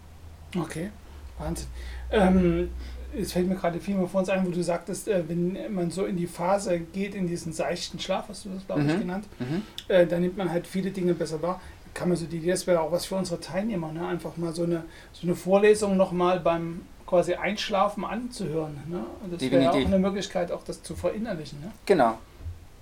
Okay, 0.58 0.92
Wahnsinn. 1.38 1.68
Ähm, 2.12 2.70
es 3.18 3.34
fällt 3.34 3.48
mir 3.48 3.56
gerade 3.56 3.80
viel 3.80 3.96
mehr 3.96 4.08
vor 4.08 4.20
uns 4.20 4.30
ein, 4.30 4.46
wo 4.46 4.52
du 4.52 4.64
sagtest, 4.64 5.08
äh, 5.08 5.24
wenn 5.28 5.74
man 5.74 5.90
so 5.90 6.06
in 6.06 6.18
die 6.18 6.28
Phase 6.28 6.80
geht, 6.80 7.16
in 7.16 7.28
diesen 7.28 7.54
seichten 7.54 8.00
Schlaf, 8.00 8.26
hast 8.30 8.46
du 8.46 8.50
das, 8.50 8.66
glaube 8.66 8.82
ich, 8.82 8.94
mhm. 8.94 9.00
genannt, 9.00 9.26
mhm. 9.40 9.64
Äh, 9.88 10.06
dann 10.06 10.22
nimmt 10.22 10.38
man 10.38 10.52
halt 10.52 10.68
viele 10.68 10.92
Dinge 10.92 11.14
besser 11.14 11.42
wahr. 11.42 11.62
Kann 11.94 12.10
man 12.10 12.18
so 12.18 12.26
die 12.26 12.38
Idee, 12.38 12.52
das 12.52 12.68
wäre 12.68 12.82
auch 12.82 12.92
was 12.92 13.06
für 13.06 13.16
unsere 13.16 13.40
Teilnehmer, 13.40 13.92
ne? 13.92 14.08
einfach 14.08 14.38
mal 14.38 14.54
so 14.54 14.64
eine, 14.64 14.84
so 15.12 15.26
eine 15.26 15.36
Vorlesung 15.36 15.98
nochmal 15.98 16.40
beim 16.40 16.82
quasi 17.10 17.34
Einschlafen 17.34 18.06
anzuhören. 18.06 18.78
Ne? 18.88 19.04
Und 19.24 19.34
das 19.34 19.42
wäre 19.42 19.72
auch 19.72 19.76
eine 19.76 19.98
Möglichkeit, 19.98 20.52
auch 20.52 20.64
das 20.64 20.84
zu 20.84 20.96
verinnerlichen. 20.96 21.60
Ne? 21.60 21.72
Genau. 21.88 22.20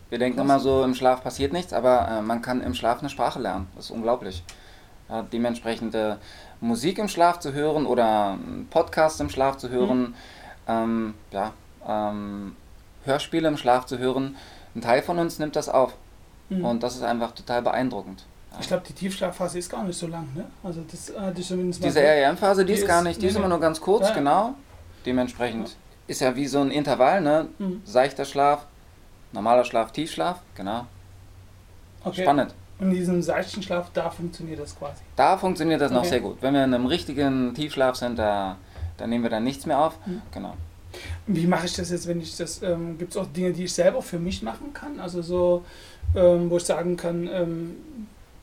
Wir 0.10 0.20
denken 0.20 0.38
Krass. 0.38 0.46
immer 0.46 0.60
so, 0.60 0.84
im 0.84 0.96
Schlaf 0.96 1.24
passiert 1.24 1.54
nichts, 1.54 1.72
aber 1.72 2.08
äh, 2.10 2.22
man 2.22 2.42
kann 2.42 2.62
im 2.62 2.74
Schlaf 2.74 3.00
eine 3.00 3.10
Sprache 3.10 3.40
lernen. 3.40 3.68
Das 3.76 3.86
ist 3.86 3.92
unglaublich. 3.92 4.44
Ja, 5.08 5.22
dementsprechend 5.22 5.96
äh, 5.96 6.16
Musik 6.60 7.00
im 7.00 7.08
Schlaf 7.08 7.40
zu 7.40 7.54
hören 7.54 7.86
oder 7.86 8.32
einen 8.32 8.68
Podcast 8.70 9.22
im 9.22 9.30
Schlaf 9.30 9.58
zu 9.58 9.70
hören, 9.70 10.00
mhm. 10.02 10.14
ähm, 10.68 11.14
ja, 11.32 11.54
ähm, 11.88 12.56
Hörspiele 13.06 13.48
im 13.48 13.56
Schlaf 13.56 13.86
zu 13.86 13.98
hören, 13.98 14.36
ein 14.76 14.82
Teil 14.82 15.02
von 15.02 15.20
uns 15.20 15.40
nimmt 15.40 15.56
das 15.56 15.70
auf. 15.70 15.94
Mhm. 16.50 16.66
Und 16.66 16.84
das 16.84 16.96
ist 16.96 17.04
einfach 17.04 17.32
total 17.32 17.62
beeindruckend. 17.62 18.26
Ich 18.60 18.68
glaube, 18.68 18.84
die 18.88 18.94
Tiefschlafphase 18.94 19.60
ist 19.60 19.70
gar 19.70 19.84
nicht 19.84 19.98
so 19.98 20.08
lang, 20.08 20.28
ne? 20.36 20.46
Also 20.64 20.82
das 20.90 21.14
hatte 21.18 21.42
ich 21.42 21.48
zumindest 21.48 21.84
Diese 21.84 22.00
REM-Phase, 22.00 22.66
die, 22.66 22.74
die, 22.74 22.80
ist 22.80 22.88
gar 22.88 23.02
nicht, 23.02 23.22
die 23.22 23.28
ist 23.28 23.36
immer 23.36 23.48
nur 23.48 23.60
ganz 23.60 23.80
kurz, 23.80 24.10
ja. 24.10 24.16
genau. 24.16 24.56
Dementsprechend 25.06 25.70
ja. 25.70 25.76
ist 26.08 26.22
ja 26.22 26.36
wie 26.36 26.48
so 26.48 26.60
ein 26.60 26.72
Intervall, 26.72 27.22
ne? 27.22 27.48
Mhm. 27.60 27.82
Seichter 27.86 28.26
Schlaf, 28.26 28.66
normaler 29.32 29.66
Schlaf, 29.66 29.92
Tiefschlaf, 29.92 30.42
genau. 30.56 30.86
Okay. 32.04 32.24
Spannend. 32.24 32.54
Und 32.80 32.90
in 32.90 32.96
diesem 32.96 33.22
seichten 33.22 33.64
Schlaf, 33.64 33.90
da 33.94 34.10
funktioniert 34.10 34.60
das 34.60 34.78
quasi. 34.78 35.02
Da 35.16 35.38
funktioniert 35.38 35.82
das 35.82 35.92
okay. 35.92 36.00
noch 36.00 36.06
sehr 36.06 36.20
gut. 36.20 36.38
Wenn 36.42 36.54
wir 36.54 36.64
in 36.64 36.74
einem 36.74 36.86
richtigen 36.86 37.54
Tiefschlaf 37.56 37.96
sind, 37.96 38.20
da, 38.20 38.58
da 38.98 39.08
nehmen 39.08 39.24
wir 39.24 39.32
dann 39.32 39.44
nichts 39.44 39.66
mehr 39.66 39.80
auf. 39.80 39.98
Mhm. 40.06 40.22
Genau. 40.32 40.54
Wie 41.26 41.48
mache 41.48 41.66
ich 41.66 41.76
das 41.76 41.90
jetzt, 41.90 42.08
wenn 42.08 42.22
ich 42.22 42.38
das, 42.38 42.62
ähm, 42.62 42.98
gibt 42.98 43.12
es 43.12 43.18
auch 43.18 43.26
Dinge, 43.28 43.52
die 43.52 43.66
ich 43.66 43.74
selber 43.74 44.02
für 44.02 44.20
mich 44.20 44.42
machen 44.42 44.74
kann? 44.74 45.00
Also 45.00 45.22
so, 45.22 45.66
ähm, 46.16 46.50
wo 46.50 46.58
ich 46.58 46.64
sagen 46.64 46.98
kann, 46.98 47.30
ähm, 47.32 47.76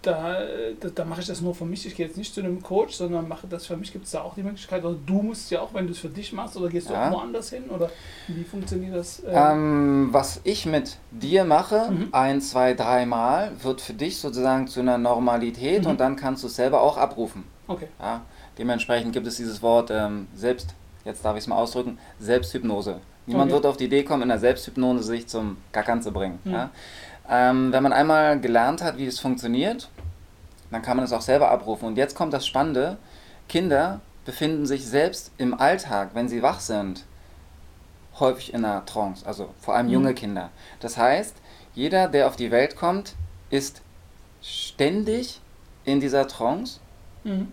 da, 0.06 0.38
da, 0.80 0.88
da, 0.94 1.04
mache 1.04 1.20
ich 1.20 1.26
das 1.26 1.40
nur 1.40 1.54
für 1.54 1.64
mich. 1.64 1.86
Ich 1.86 1.94
gehe 1.94 2.06
jetzt 2.06 2.16
nicht 2.16 2.34
zu 2.34 2.40
einem 2.40 2.62
Coach, 2.62 2.94
sondern 2.94 3.26
mache 3.28 3.46
das 3.46 3.66
für 3.66 3.76
mich. 3.76 3.92
Gibt 3.92 4.04
es 4.04 4.12
da 4.12 4.22
auch 4.22 4.34
die 4.34 4.42
Möglichkeit? 4.42 4.84
Oder 4.84 4.96
du 5.06 5.22
musst 5.22 5.50
ja 5.50 5.60
auch, 5.60 5.72
wenn 5.74 5.86
du 5.86 5.92
es 5.92 5.98
für 5.98 6.08
dich 6.08 6.32
machst, 6.32 6.56
oder 6.56 6.68
gehst 6.68 6.88
du 6.88 6.92
ja. 6.92 7.08
auch 7.08 7.14
woanders 7.14 7.50
hin? 7.50 7.64
Oder 7.70 7.90
wie 8.28 8.44
funktioniert 8.44 8.94
das? 8.94 9.22
Ähm? 9.26 9.34
ähm, 9.34 10.08
was 10.12 10.40
ich 10.44 10.66
mit 10.66 10.98
dir 11.10 11.44
mache, 11.44 11.90
mhm. 11.90 12.08
ein, 12.12 12.40
zwei, 12.40 12.74
dreimal, 12.74 13.52
wird 13.62 13.80
für 13.80 13.94
dich 13.94 14.18
sozusagen 14.18 14.68
zu 14.68 14.80
einer 14.80 14.98
Normalität 14.98 15.84
mhm. 15.84 15.90
und 15.90 16.00
dann 16.00 16.16
kannst 16.16 16.42
du 16.42 16.48
es 16.48 16.56
selber 16.56 16.82
auch 16.82 16.96
abrufen. 16.96 17.44
Okay. 17.66 17.88
Ja, 17.98 18.22
dementsprechend 18.58 19.12
gibt 19.12 19.26
es 19.26 19.36
dieses 19.36 19.62
Wort 19.62 19.90
ähm, 19.90 20.28
selbst, 20.34 20.74
jetzt 21.04 21.24
darf 21.24 21.36
ich 21.36 21.44
es 21.44 21.46
mal 21.46 21.56
ausdrücken, 21.56 21.98
Selbsthypnose. 22.18 23.00
Niemand 23.26 23.50
okay. 23.50 23.56
wird 23.56 23.66
auf 23.66 23.76
die 23.78 23.84
Idee 23.84 24.04
kommen, 24.04 24.22
in 24.22 24.28
der 24.28 24.38
Selbsthypnose 24.38 25.02
sich 25.02 25.26
zum 25.26 25.56
Gackern 25.72 26.02
zu 26.02 26.12
bringen. 26.12 26.38
Mhm. 26.44 26.52
Ja? 26.52 26.70
Ähm, 27.28 27.72
wenn 27.72 27.82
man 27.82 27.92
einmal 27.92 28.38
gelernt 28.38 28.82
hat, 28.82 28.98
wie 28.98 29.06
es 29.06 29.18
funktioniert, 29.18 29.88
dann 30.74 30.82
kann 30.82 30.96
man 30.96 31.04
es 31.04 31.12
auch 31.12 31.22
selber 31.22 31.50
abrufen. 31.50 31.86
Und 31.86 31.96
jetzt 31.96 32.14
kommt 32.16 32.32
das 32.32 32.46
Spannende, 32.46 32.98
Kinder 33.48 34.00
befinden 34.24 34.66
sich 34.66 34.86
selbst 34.86 35.30
im 35.38 35.54
Alltag, 35.54 36.10
wenn 36.14 36.28
sie 36.28 36.42
wach 36.42 36.60
sind, 36.60 37.04
häufig 38.18 38.52
in 38.54 38.64
einer 38.64 38.84
Trance, 38.84 39.26
also 39.26 39.50
vor 39.60 39.74
allem 39.74 39.88
junge 39.88 40.10
mhm. 40.10 40.14
Kinder. 40.14 40.50
Das 40.80 40.96
heißt, 40.96 41.36
jeder, 41.74 42.08
der 42.08 42.26
auf 42.26 42.36
die 42.36 42.50
Welt 42.50 42.76
kommt, 42.76 43.14
ist 43.50 43.82
ständig 44.42 45.40
in 45.84 46.00
dieser 46.00 46.26
Trance. 46.26 46.80
Mhm. 47.24 47.48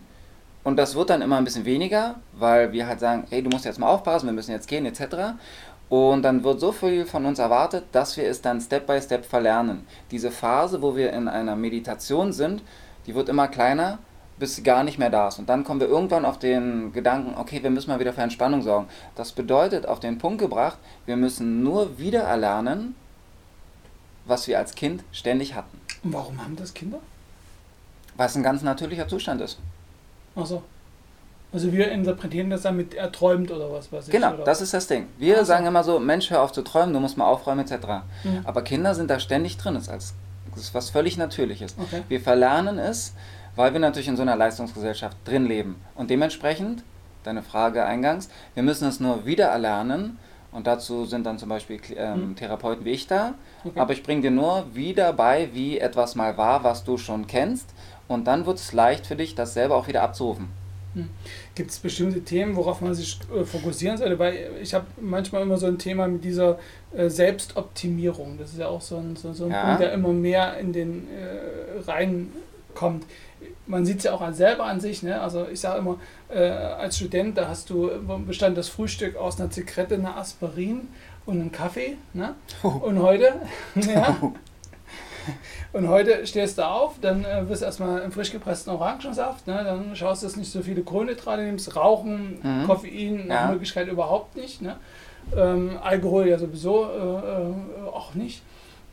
Und 0.64 0.78
das 0.78 0.96
wird 0.96 1.10
dann 1.10 1.22
immer 1.22 1.38
ein 1.38 1.44
bisschen 1.44 1.66
weniger, 1.66 2.16
weil 2.34 2.72
wir 2.72 2.88
halt 2.88 3.00
sagen, 3.00 3.26
hey, 3.30 3.42
du 3.42 3.50
musst 3.50 3.66
jetzt 3.66 3.80
mal 3.80 3.88
aufpassen, 3.88 4.28
wir 4.28 4.34
müssen 4.34 4.52
jetzt 4.52 4.68
gehen, 4.68 4.86
etc. 4.86 5.36
Und 5.90 6.22
dann 6.22 6.44
wird 6.44 6.60
so 6.60 6.72
viel 6.72 7.06
von 7.06 7.26
uns 7.26 7.40
erwartet, 7.40 7.86
dass 7.92 8.16
wir 8.16 8.28
es 8.28 8.42
dann 8.42 8.62
Step 8.62 8.86
by 8.86 9.02
Step 9.02 9.26
verlernen. 9.26 9.86
Diese 10.12 10.32
Phase, 10.32 10.82
wo 10.82 10.96
wir 10.96 11.12
in 11.14 11.28
einer 11.28 11.56
Meditation 11.56 12.32
sind, 12.32 12.62
die 13.06 13.16
wird 13.16 13.30
immer 13.30 13.48
kleiner, 13.48 14.00
bis 14.38 14.56
sie 14.56 14.64
gar 14.64 14.84
nicht 14.84 14.98
mehr 14.98 15.10
da 15.10 15.28
ist. 15.28 15.40
Und 15.40 15.50
dann 15.50 15.64
kommen 15.64 15.80
wir 15.80 15.88
irgendwann 15.88 16.26
auf 16.26 16.40
den 16.40 16.94
Gedanken, 16.94 17.38
okay, 17.38 17.62
wir 17.62 17.70
müssen 17.70 17.92
mal 17.92 18.00
wieder 18.00 18.14
für 18.14 18.22
Entspannung 18.22 18.62
sorgen. 18.62 18.88
Das 19.16 19.32
bedeutet, 19.32 19.86
auf 19.86 20.00
den 20.00 20.18
Punkt 20.18 20.40
gebracht, 20.40 20.78
wir 21.06 21.16
müssen 21.16 21.64
nur 21.64 22.00
wieder 22.00 22.22
erlernen, 22.22 22.96
was 24.26 24.48
wir 24.48 24.58
als 24.58 24.76
Kind 24.76 25.04
ständig 25.12 25.56
hatten. 25.56 25.80
Und 26.04 26.14
warum 26.14 26.44
haben 26.44 26.56
das 26.56 26.74
Kinder? 26.74 27.00
Weil 28.18 28.28
es 28.28 28.36
ein 28.36 28.44
ganz 28.44 28.62
natürlicher 28.64 29.08
Zustand 29.08 29.42
ist. 29.42 29.60
Achso. 30.36 30.64
Also 31.54 31.72
wir 31.74 31.92
interpretieren 31.92 32.50
das 32.50 32.62
dann 32.62 32.78
mit 32.78 32.94
er 32.94 33.12
träumt 33.12 33.52
oder 33.52 33.72
was 33.72 33.92
weiß 33.92 34.08
ich. 34.08 34.12
Genau, 34.12 34.38
das 34.38 34.62
ist 34.62 34.74
das 34.74 34.88
Ding. 34.88 35.08
Wir 35.18 35.40
also. 35.40 35.48
sagen 35.48 35.66
immer 35.66 35.84
so, 35.84 36.00
Mensch, 36.00 36.30
hör 36.30 36.42
auf 36.42 36.54
zu 36.54 36.62
träumen, 36.62 36.94
du 36.94 37.00
musst 37.00 37.18
mal 37.18 37.26
aufräumen 37.26 37.66
etc. 37.66 37.88
Mhm. 38.24 38.42
Aber 38.46 38.62
Kinder 38.62 38.96
sind 38.96 39.10
da 39.10 39.20
ständig 39.20 39.58
drin. 39.58 39.74
Das 39.74 39.84
ist 39.84 39.90
als 39.90 40.14
das 40.54 40.64
ist 40.64 40.74
was 40.74 40.90
völlig 40.90 41.18
Natürliches. 41.18 41.76
Okay. 41.78 42.04
Wir 42.08 42.22
verlernen 42.22 42.78
es, 42.78 43.14
weil 43.56 43.74
wir 43.74 43.80
natürlich 43.80 44.08
in 44.08 44.16
so 44.16 44.22
einer 44.22 44.36
Leistungsgesellschaft 44.36 45.18
drin 45.26 45.46
leben. 45.46 45.76
Und 45.96 46.10
dementsprechend, 46.10 46.84
deine 47.24 47.44
Frage 47.44 47.86
eingangs, 47.86 48.30
wir 48.54 48.64
müssen 48.64 48.88
es 48.88 49.00
nur 49.00 49.26
wieder 49.26 49.48
erlernen. 49.48 50.18
Und 50.52 50.68
dazu 50.68 51.06
sind 51.06 51.26
dann 51.26 51.40
zum 51.40 51.48
Beispiel 51.48 51.80
ähm, 51.96 52.30
mhm. 52.30 52.36
Therapeuten 52.36 52.84
wie 52.84 52.92
ich 52.92 53.08
da. 53.08 53.36
Okay. 53.64 53.80
Aber 53.80 53.94
ich 53.94 54.04
bringe 54.04 54.22
dir 54.22 54.32
nur 54.32 54.66
wieder 54.74 55.14
bei, 55.14 55.50
wie 55.54 55.80
etwas 55.80 56.16
mal 56.16 56.38
war, 56.38 56.64
was 56.64 56.84
du 56.84 56.98
schon 56.98 57.28
kennst. 57.28 57.70
Und 58.08 58.26
dann 58.26 58.46
wird 58.46 58.58
es 58.58 58.74
leicht 58.74 59.08
für 59.08 59.16
dich, 59.16 59.36
das 59.36 59.54
selber 59.54 59.78
auch 59.78 59.88
wieder 59.88 60.04
abzurufen. 60.04 60.50
Hm. 60.94 61.10
Gibt 61.56 61.72
es 61.72 61.80
bestimmte 61.80 62.22
Themen, 62.22 62.56
worauf 62.56 62.82
man 62.82 62.94
sich 62.94 63.20
äh, 63.34 63.46
fokussieren 63.46 63.98
sollte? 63.98 64.20
Weil 64.20 64.52
ich 64.62 64.74
habe 64.74 64.86
manchmal 65.00 65.42
immer 65.42 65.58
so 65.58 65.68
ein 65.68 65.78
Thema 65.78 66.08
mit 66.08 66.24
dieser 66.24 66.60
äh, 66.96 67.10
Selbstoptimierung. 67.10 68.38
Das 68.38 68.52
ist 68.52 68.60
ja 68.60 68.68
auch 68.68 68.82
so 68.82 68.98
ein, 68.98 69.16
so, 69.16 69.32
so 69.34 69.46
ein 69.46 69.52
ja. 69.52 69.66
Punkt, 69.66 69.82
der 69.82 69.94
immer 69.94 70.10
mehr 70.10 70.58
in 70.58 70.74
den 70.74 71.08
äh, 71.08 71.80
reinkommt. 71.90 73.06
Man 73.68 73.86
sieht 73.86 74.00
es 74.00 74.04
ja 74.04 74.14
auch 74.14 74.34
selber 74.34 74.66
an 74.66 74.82
sich. 74.82 75.02
Ne? 75.02 75.20
Also 75.22 75.48
ich 75.52 75.62
sage 75.62 75.80
immer, 75.80 75.98
äh, 76.30 76.40
als 76.40 76.98
Student, 76.98 77.38
da 77.38 77.48
hast 77.48 77.70
du 77.70 77.90
bestand 78.26 78.58
das 78.58 78.68
Frühstück 78.68 79.16
aus 79.16 79.40
einer 79.40 79.50
Zigarette, 79.50 79.96
einer 79.96 80.18
Aspirin 80.18 80.90
und 81.26 81.40
einem 81.40 81.52
Kaffee. 81.52 81.98
Ne? 82.14 82.36
Oh. 82.64 82.68
Und 82.68 83.00
heute, 83.02 83.34
ja, 83.76 84.18
Und 85.74 85.88
heute 85.88 86.26
stehst 86.26 86.58
du 86.58 86.68
auf, 86.68 86.96
dann 87.02 87.26
äh, 87.26 87.48
wirst 87.48 87.62
du 87.62 87.66
erstmal 87.66 88.02
einen 88.02 88.12
frisch 88.12 88.32
gepressten 88.32 88.74
Orangensaft, 88.74 89.48
ne? 89.48 89.62
dann 89.64 89.96
schaust 89.96 90.24
du, 90.24 90.28
dass 90.28 90.36
nicht 90.36 90.52
so 90.52 90.62
viele 90.62 90.82
Kohlenhydrate 90.82 91.44
nimmst, 91.44 91.76
Rauchen, 91.76 92.40
mhm. 92.42 92.68
Koffein 92.68 93.28
nach 93.28 93.46
ja. 93.46 93.52
Möglichkeit 93.52 93.88
überhaupt 93.88 94.36
nicht. 94.36 94.62
Ne? 94.62 94.78
Ähm, 95.36 95.78
Alkohol 95.82 96.28
ja 96.28 96.38
sowieso 96.38 96.86
äh, 96.86 96.98
äh, 96.98 97.90
auch 97.92 98.14
nicht. 98.14 98.42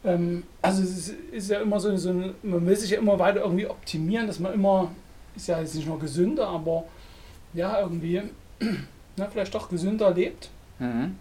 Ähm, 0.05 0.45
also 0.63 0.83
es 0.83 1.09
ist, 1.33 1.51
ja 1.51 1.61
immer 1.61 1.81
so, 1.81 1.97
so 1.97 2.13
man 2.13 2.67
will 2.67 2.77
sich 2.77 2.91
ja 2.91 2.99
immer 2.99 3.19
weiter 3.19 3.41
irgendwie 3.41 3.67
optimieren, 3.67 4.27
dass 4.27 4.39
man 4.39 4.53
immer, 4.55 4.91
ist 5.35 5.49
ja 5.49 5.61
jetzt 5.61 5.75
nicht 5.75 5.89
nur 5.89 5.99
gesünder, 5.99 6.49
aber 6.49 6.85
ja, 7.55 7.81
irgendwie 7.81 8.23
ne, 8.61 9.29
vielleicht 9.31 9.55
doch 9.55 9.69
gesünder 9.69 10.11
lebt. 10.11 10.51
Mhm. 10.79 11.17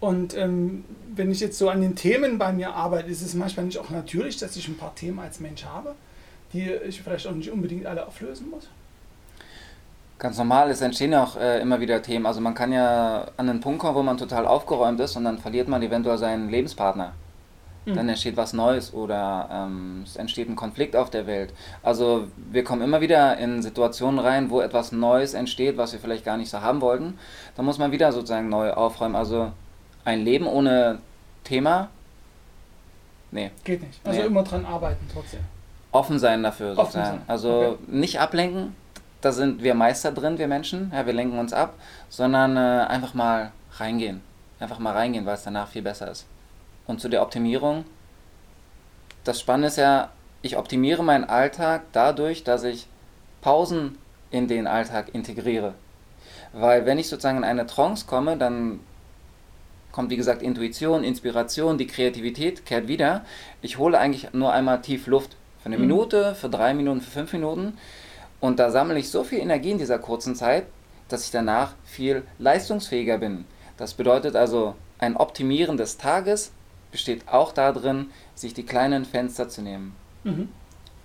Und 0.00 0.36
ähm, 0.36 0.84
wenn 1.14 1.30
ich 1.30 1.40
jetzt 1.40 1.58
so 1.58 1.68
an 1.70 1.80
den 1.80 1.96
Themen 1.96 2.38
bei 2.38 2.52
mir 2.52 2.74
arbeite, 2.74 3.10
ist 3.10 3.22
es 3.22 3.34
manchmal 3.34 3.66
nicht 3.66 3.78
auch 3.78 3.90
natürlich, 3.90 4.36
dass 4.36 4.56
ich 4.56 4.68
ein 4.68 4.76
paar 4.76 4.94
Themen 4.94 5.18
als 5.18 5.40
Mensch 5.40 5.64
habe, 5.64 5.94
die 6.52 6.70
ich 6.70 7.02
vielleicht 7.02 7.26
auch 7.26 7.34
nicht 7.34 7.50
unbedingt 7.50 7.86
alle 7.86 8.06
auflösen 8.06 8.48
muss? 8.50 8.68
Ganz 10.18 10.38
normal, 10.38 10.70
es 10.70 10.80
entstehen 10.80 11.12
ja 11.12 11.22
auch 11.22 11.36
äh, 11.36 11.60
immer 11.60 11.80
wieder 11.80 12.02
Themen. 12.02 12.26
Also 12.26 12.40
man 12.40 12.54
kann 12.54 12.72
ja 12.72 13.28
an 13.36 13.48
einen 13.48 13.60
Punkt 13.60 13.80
kommen, 13.80 13.94
wo 13.94 14.02
man 14.02 14.18
total 14.18 14.46
aufgeräumt 14.46 14.98
ist 15.00 15.16
und 15.16 15.24
dann 15.24 15.38
verliert 15.38 15.68
man 15.68 15.82
eventuell 15.82 16.18
seinen 16.18 16.48
Lebenspartner. 16.48 17.12
Mhm. 17.84 17.94
Dann 17.94 18.08
entsteht 18.08 18.36
was 18.36 18.52
Neues 18.52 18.92
oder 18.92 19.48
ähm, 19.50 20.02
es 20.04 20.16
entsteht 20.16 20.48
ein 20.48 20.56
Konflikt 20.56 20.96
auf 20.96 21.10
der 21.10 21.26
Welt. 21.26 21.52
Also 21.82 22.28
wir 22.50 22.64
kommen 22.64 22.82
immer 22.82 23.00
wieder 23.00 23.36
in 23.38 23.62
Situationen 23.62 24.18
rein, 24.18 24.50
wo 24.50 24.60
etwas 24.60 24.90
Neues 24.90 25.34
entsteht, 25.34 25.76
was 25.76 25.92
wir 25.92 26.00
vielleicht 26.00 26.24
gar 26.24 26.36
nicht 26.36 26.50
so 26.50 26.60
haben 26.60 26.80
wollten. 26.80 27.18
Da 27.56 27.62
muss 27.62 27.78
man 27.78 27.92
wieder 27.92 28.12
sozusagen 28.12 28.48
neu 28.48 28.72
aufräumen. 28.72 29.14
Also 29.14 29.52
ein 30.08 30.24
Leben 30.24 30.46
ohne 30.46 31.00
Thema? 31.44 31.88
Nee. 33.30 33.50
Geht 33.62 33.82
nicht. 33.82 34.00
Also 34.04 34.20
nee. 34.20 34.26
immer 34.26 34.42
dran 34.42 34.64
arbeiten 34.64 35.06
trotzdem. 35.12 35.40
Offen 35.92 36.18
sein 36.18 36.42
dafür 36.42 36.72
Offen 36.72 36.92
sozusagen. 36.92 37.18
Sein. 37.18 37.24
Also 37.26 37.50
okay. 37.50 37.78
nicht 37.88 38.18
ablenken, 38.18 38.74
da 39.20 39.32
sind 39.32 39.62
wir 39.62 39.74
Meister 39.74 40.12
drin, 40.12 40.38
wir 40.38 40.48
Menschen, 40.48 40.90
ja, 40.94 41.04
wir 41.04 41.12
lenken 41.12 41.38
uns 41.38 41.52
ab, 41.52 41.74
sondern 42.08 42.56
äh, 42.56 42.86
einfach 42.88 43.12
mal 43.12 43.52
reingehen. 43.76 44.22
Einfach 44.60 44.78
mal 44.78 44.94
reingehen, 44.94 45.26
weil 45.26 45.34
es 45.34 45.44
danach 45.44 45.68
viel 45.68 45.82
besser 45.82 46.10
ist. 46.10 46.26
Und 46.86 47.00
zu 47.00 47.10
der 47.10 47.20
Optimierung, 47.20 47.84
das 49.24 49.40
Spannende 49.40 49.68
ist 49.68 49.76
ja, 49.76 50.08
ich 50.40 50.56
optimiere 50.56 51.02
meinen 51.02 51.24
Alltag 51.24 51.82
dadurch, 51.92 52.44
dass 52.44 52.64
ich 52.64 52.86
Pausen 53.42 53.98
in 54.30 54.48
den 54.48 54.66
Alltag 54.66 55.14
integriere. 55.14 55.74
Weil 56.54 56.86
wenn 56.86 56.98
ich 56.98 57.08
sozusagen 57.08 57.38
in 57.38 57.44
eine 57.44 57.66
Trance 57.66 58.06
komme, 58.06 58.38
dann 58.38 58.80
kommt 59.98 60.12
wie 60.12 60.16
gesagt 60.16 60.42
Intuition, 60.42 61.02
Inspiration, 61.02 61.76
die 61.76 61.88
Kreativität 61.88 62.64
kehrt 62.64 62.86
wieder. 62.86 63.24
Ich 63.62 63.78
hole 63.78 63.98
eigentlich 63.98 64.32
nur 64.32 64.52
einmal 64.52 64.80
tief 64.80 65.08
Luft. 65.08 65.34
Für 65.58 65.66
eine 65.66 65.76
mhm. 65.76 65.88
Minute, 65.88 66.36
für 66.36 66.48
drei 66.48 66.72
Minuten, 66.72 67.00
für 67.00 67.10
fünf 67.10 67.32
Minuten. 67.32 67.76
Und 68.38 68.60
da 68.60 68.70
sammle 68.70 68.96
ich 68.96 69.10
so 69.10 69.24
viel 69.24 69.40
Energie 69.40 69.72
in 69.72 69.78
dieser 69.78 69.98
kurzen 69.98 70.36
Zeit, 70.36 70.66
dass 71.08 71.24
ich 71.24 71.32
danach 71.32 71.74
viel 71.84 72.22
leistungsfähiger 72.38 73.18
bin. 73.18 73.44
Das 73.76 73.94
bedeutet 73.94 74.36
also, 74.36 74.76
ein 75.00 75.16
Optimieren 75.16 75.76
des 75.76 75.96
Tages 75.96 76.52
besteht 76.92 77.26
auch 77.26 77.50
darin, 77.50 78.10
sich 78.36 78.54
die 78.54 78.62
kleinen 78.62 79.04
Fenster 79.04 79.48
zu 79.48 79.62
nehmen. 79.62 79.96
Mhm. 80.22 80.48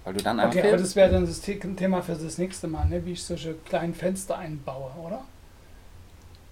Weil 0.03 0.13
du 0.13 0.21
dann 0.21 0.39
einfach. 0.39 0.55
Okay, 0.55 0.67
aber 0.67 0.77
das 0.77 0.95
wäre 0.95 1.09
dann 1.09 1.25
das 1.25 1.41
Thema 1.41 2.03
für 2.03 2.13
das 2.13 2.38
nächste 2.38 2.67
Mal, 2.67 2.85
ne? 2.85 3.03
wie 3.03 3.13
ich 3.13 3.23
solche 3.23 3.55
kleinen 3.65 3.95
Fenster 3.95 4.38
einbaue, 4.38 4.91
oder? 5.03 5.23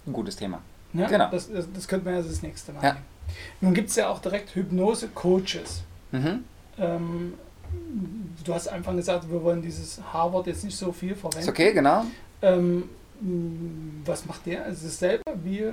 Ein 0.07 0.13
gutes 0.13 0.37
Thema. 0.37 0.63
Ja, 0.93 1.07
genau. 1.07 1.29
Das, 1.31 1.51
das, 1.51 1.65
das 1.73 1.87
könnte 1.87 2.05
man 2.05 2.15
ja 2.15 2.21
das 2.21 2.41
nächste 2.41 2.73
Mal 2.73 2.83
ja. 2.83 2.93
nehmen. 2.93 3.05
Nun 3.61 3.73
gibt 3.73 3.89
es 3.89 3.95
ja 3.95 4.09
auch 4.09 4.19
direkt 4.19 4.55
Hypnose-Coaches. 4.55 5.83
Mhm. 6.11 6.43
Ähm, 6.77 7.33
du 8.43 8.53
hast 8.53 8.67
einfach 8.67 8.95
gesagt, 8.95 9.29
wir 9.29 9.41
wollen 9.41 9.61
dieses 9.61 10.01
Harvard 10.11 10.47
jetzt 10.47 10.63
nicht 10.63 10.77
so 10.77 10.91
viel 10.91 11.15
verwenden. 11.15 11.43
Ist 11.43 11.49
okay, 11.49 11.73
genau. 11.73 12.05
Ähm, 12.41 12.89
was 14.05 14.25
macht 14.25 14.45
der? 14.45 14.65
Ist 14.65 14.83
es 14.83 14.99
selber, 14.99 15.23
wie 15.43 15.71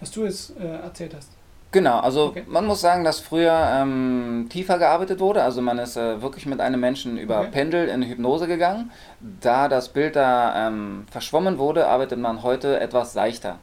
was 0.00 0.10
du 0.10 0.24
jetzt 0.24 0.56
äh, 0.58 0.80
erzählt 0.80 1.14
hast? 1.14 1.30
Genau, 1.70 1.98
also 1.98 2.26
okay. 2.28 2.44
man 2.46 2.66
muss 2.66 2.80
sagen, 2.80 3.04
dass 3.04 3.20
früher 3.20 3.52
ähm, 3.52 4.46
tiefer 4.48 4.78
gearbeitet 4.78 5.20
wurde. 5.20 5.42
Also 5.42 5.60
man 5.60 5.78
ist 5.78 5.96
äh, 5.96 6.22
wirklich 6.22 6.46
mit 6.46 6.60
einem 6.60 6.80
Menschen 6.80 7.18
über 7.18 7.40
okay. 7.40 7.50
Pendel 7.50 7.88
in 7.88 8.02
Hypnose 8.02 8.46
gegangen. 8.46 8.90
Da 9.20 9.68
das 9.68 9.90
Bild 9.90 10.16
da 10.16 10.68
ähm, 10.68 11.06
verschwommen 11.10 11.58
wurde, 11.58 11.86
arbeitet 11.86 12.18
man 12.18 12.42
heute 12.42 12.80
etwas 12.80 13.12
seichter. 13.12 13.58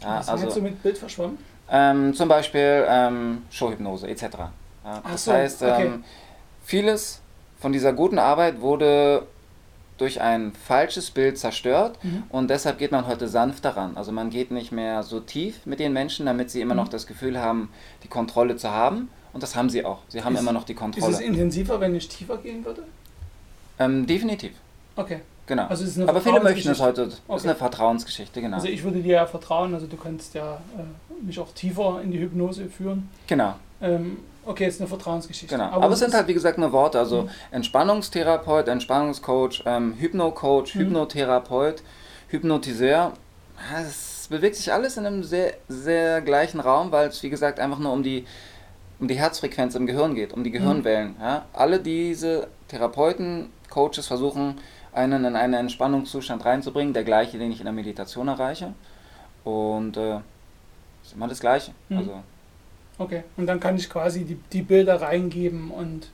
Ja, 0.00 0.18
Was 0.18 0.28
also, 0.30 0.44
meinst 0.44 0.56
du 0.56 0.62
mit 0.62 0.82
Bild 0.82 0.96
verschwommen? 0.96 1.38
Ähm, 1.70 2.14
zum 2.14 2.28
Beispiel 2.28 2.84
ähm, 2.88 3.42
Showhypnose 3.50 4.08
etc. 4.08 4.22
Ja, 4.84 5.02
das 5.10 5.24
so, 5.26 5.32
heißt, 5.32 5.62
okay. 5.62 5.86
Ähm, 5.86 6.04
vieles 6.64 7.20
von 7.60 7.72
dieser 7.72 7.92
guten 7.92 8.18
Arbeit 8.18 8.62
wurde 8.62 9.26
durch 10.00 10.20
ein 10.20 10.52
falsches 10.52 11.10
Bild 11.10 11.38
zerstört 11.38 12.02
mhm. 12.02 12.22
und 12.30 12.48
deshalb 12.48 12.78
geht 12.78 12.90
man 12.90 13.06
heute 13.06 13.28
sanft 13.28 13.64
daran. 13.64 13.96
Also 13.96 14.12
man 14.12 14.30
geht 14.30 14.50
nicht 14.50 14.72
mehr 14.72 15.02
so 15.02 15.20
tief 15.20 15.66
mit 15.66 15.78
den 15.78 15.92
Menschen, 15.92 16.26
damit 16.26 16.50
sie 16.50 16.60
immer 16.60 16.74
mhm. 16.74 16.80
noch 16.80 16.88
das 16.88 17.06
Gefühl 17.06 17.38
haben, 17.38 17.68
die 18.02 18.08
Kontrolle 18.08 18.56
zu 18.56 18.70
haben. 18.70 19.10
Und 19.32 19.42
das 19.42 19.54
haben 19.54 19.70
sie 19.70 19.84
auch. 19.84 19.98
Sie 20.08 20.24
haben 20.24 20.34
ist, 20.34 20.40
immer 20.40 20.52
noch 20.52 20.64
die 20.64 20.74
Kontrolle. 20.74 21.12
Ist 21.12 21.20
es 21.20 21.24
intensiver, 21.24 21.78
wenn 21.80 21.94
ich 21.94 22.08
tiefer 22.08 22.38
gehen 22.38 22.64
würde? 22.64 22.82
Ähm, 23.78 24.06
definitiv. 24.06 24.52
Okay. 24.96 25.20
Genau. 25.46 25.66
Also 25.66 26.06
Aber 26.06 26.20
viele 26.20 26.40
möchten 26.40 26.70
es 26.70 26.80
heute. 26.80 27.06
Das 27.06 27.20
okay. 27.26 27.38
ist 27.38 27.44
eine 27.44 27.54
Vertrauensgeschichte, 27.56 28.40
genau. 28.40 28.56
Also 28.56 28.68
ich 28.68 28.84
würde 28.84 29.00
dir 29.00 29.14
ja 29.14 29.26
vertrauen, 29.26 29.74
also 29.74 29.86
du 29.86 29.96
kannst 29.96 30.34
ja 30.34 30.60
äh, 30.78 31.26
mich 31.26 31.40
auch 31.40 31.52
tiefer 31.52 32.00
in 32.02 32.12
die 32.12 32.20
Hypnose 32.20 32.66
führen. 32.66 33.08
Genau. 33.26 33.54
Ähm, 33.80 34.18
Okay, 34.46 34.66
ist 34.66 34.80
eine 34.80 34.88
Vertrauensgeschichte. 34.88 35.54
Genau. 35.54 35.68
Aber, 35.70 35.84
Aber 35.84 35.94
es 35.94 36.00
sind 36.00 36.14
halt, 36.14 36.26
wie 36.26 36.34
gesagt, 36.34 36.58
nur 36.58 36.72
Worte. 36.72 36.98
Also 36.98 37.22
mhm. 37.22 37.30
Entspannungstherapeut, 37.50 38.68
Entspannungscoach, 38.68 39.62
ähm, 39.66 39.94
Hypnocoach, 39.98 40.74
mhm. 40.74 40.80
Hypnotherapeut, 40.80 41.82
Hypnotiseur. 42.28 43.12
Es 43.84 44.28
bewegt 44.30 44.56
sich 44.56 44.72
alles 44.72 44.96
in 44.96 45.06
einem 45.06 45.22
sehr, 45.22 45.54
sehr 45.68 46.22
gleichen 46.22 46.60
Raum, 46.60 46.90
weil 46.90 47.08
es, 47.08 47.22
wie 47.22 47.30
gesagt, 47.30 47.60
einfach 47.60 47.78
nur 47.78 47.92
um 47.92 48.02
die, 48.02 48.24
um 48.98 49.08
die 49.08 49.18
Herzfrequenz 49.18 49.74
im 49.74 49.86
Gehirn 49.86 50.14
geht, 50.14 50.32
um 50.32 50.42
die 50.42 50.50
Gehirnwellen. 50.50 51.16
Mhm. 51.18 51.22
Ja? 51.22 51.44
Alle 51.52 51.78
diese 51.78 52.48
Therapeuten, 52.68 53.50
Coaches 53.68 54.06
versuchen, 54.06 54.58
einen 54.92 55.24
in 55.24 55.36
einen 55.36 55.54
Entspannungszustand 55.54 56.44
reinzubringen, 56.44 56.94
der 56.94 57.04
gleiche, 57.04 57.38
den 57.38 57.52
ich 57.52 57.60
in 57.60 57.66
der 57.66 57.74
Meditation 57.74 58.26
erreiche. 58.26 58.72
Und 59.44 59.96
äh, 59.96 60.16
ist 61.04 61.14
immer 61.14 61.28
das 61.28 61.40
Gleiche. 61.40 61.72
Mhm. 61.88 61.98
Also 61.98 62.22
Okay, 63.00 63.22
und 63.38 63.46
dann 63.46 63.60
kann 63.60 63.76
ich 63.76 63.88
quasi 63.88 64.26
die, 64.26 64.34
die 64.52 64.60
Bilder 64.60 65.00
reingeben 65.00 65.70
und 65.70 66.10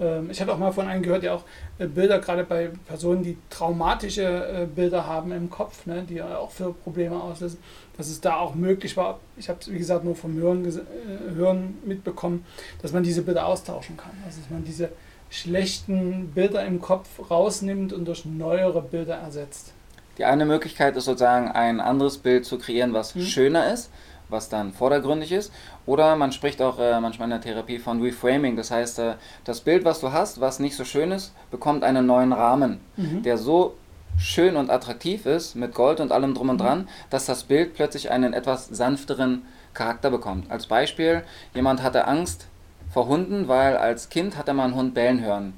ähm, 0.00 0.30
ich 0.30 0.40
hatte 0.40 0.50
auch 0.50 0.56
mal 0.56 0.72
von 0.72 0.88
einem 0.88 1.02
gehört, 1.02 1.24
der 1.24 1.34
auch 1.34 1.44
äh, 1.78 1.86
Bilder, 1.86 2.20
gerade 2.20 2.44
bei 2.44 2.70
Personen, 2.86 3.22
die 3.22 3.36
traumatische 3.50 4.22
äh, 4.22 4.66
Bilder 4.66 5.06
haben 5.06 5.30
im 5.32 5.50
Kopf, 5.50 5.84
ne, 5.84 6.06
die 6.08 6.22
auch 6.22 6.50
für 6.50 6.72
Probleme 6.72 7.22
auslösen, 7.22 7.58
dass 7.98 8.08
es 8.08 8.22
da 8.22 8.36
auch 8.36 8.54
möglich 8.54 8.96
war, 8.96 9.20
ich 9.36 9.50
habe 9.50 9.58
es 9.60 9.70
wie 9.70 9.76
gesagt 9.76 10.06
nur 10.06 10.16
vom 10.16 10.34
Hören, 10.36 10.64
äh, 10.64 11.34
Hören 11.34 11.74
mitbekommen, 11.84 12.46
dass 12.80 12.92
man 12.92 13.02
diese 13.02 13.20
Bilder 13.20 13.44
austauschen 13.44 13.98
kann. 13.98 14.12
Also 14.24 14.40
dass 14.40 14.48
man 14.48 14.64
diese 14.64 14.88
schlechten 15.28 16.28
Bilder 16.28 16.64
im 16.64 16.80
Kopf 16.80 17.08
rausnimmt 17.30 17.92
und 17.92 18.06
durch 18.06 18.24
neuere 18.24 18.80
Bilder 18.80 19.16
ersetzt. 19.16 19.74
Die 20.16 20.24
eine 20.24 20.46
Möglichkeit 20.46 20.96
ist 20.96 21.04
sozusagen 21.04 21.48
ein 21.48 21.80
anderes 21.80 22.16
Bild 22.16 22.46
zu 22.46 22.56
kreieren, 22.56 22.94
was 22.94 23.14
hm. 23.14 23.20
schöner 23.20 23.70
ist 23.70 23.90
was 24.32 24.48
dann 24.48 24.72
vordergründig 24.72 25.30
ist. 25.32 25.52
Oder 25.86 26.16
man 26.16 26.32
spricht 26.32 26.60
auch 26.60 26.78
äh, 26.78 27.00
manchmal 27.00 27.26
in 27.26 27.30
der 27.30 27.40
Therapie 27.40 27.78
von 27.78 28.02
Reframing. 28.02 28.56
Das 28.56 28.70
heißt, 28.70 28.98
äh, 28.98 29.14
das 29.44 29.60
Bild, 29.60 29.84
was 29.84 30.00
du 30.00 30.12
hast, 30.12 30.40
was 30.40 30.58
nicht 30.58 30.76
so 30.76 30.84
schön 30.84 31.12
ist, 31.12 31.32
bekommt 31.50 31.84
einen 31.84 32.06
neuen 32.06 32.32
Rahmen, 32.32 32.80
mhm. 32.96 33.22
der 33.22 33.38
so 33.38 33.74
schön 34.18 34.56
und 34.56 34.70
attraktiv 34.70 35.26
ist, 35.26 35.54
mit 35.54 35.74
Gold 35.74 36.00
und 36.00 36.12
allem 36.12 36.34
drum 36.34 36.48
und 36.48 36.56
mhm. 36.56 36.64
dran, 36.64 36.88
dass 37.10 37.26
das 37.26 37.44
Bild 37.44 37.74
plötzlich 37.74 38.10
einen 38.10 38.32
etwas 38.32 38.66
sanfteren 38.68 39.42
Charakter 39.74 40.10
bekommt. 40.10 40.50
Als 40.50 40.66
Beispiel, 40.66 41.22
jemand 41.54 41.82
hatte 41.82 42.06
Angst 42.06 42.46
vor 42.92 43.06
Hunden, 43.06 43.48
weil 43.48 43.76
als 43.76 44.10
Kind 44.10 44.36
hat 44.36 44.48
er 44.48 44.54
mal 44.54 44.64
einen 44.64 44.74
Hund 44.74 44.94
bellen 44.94 45.24
hören 45.24 45.54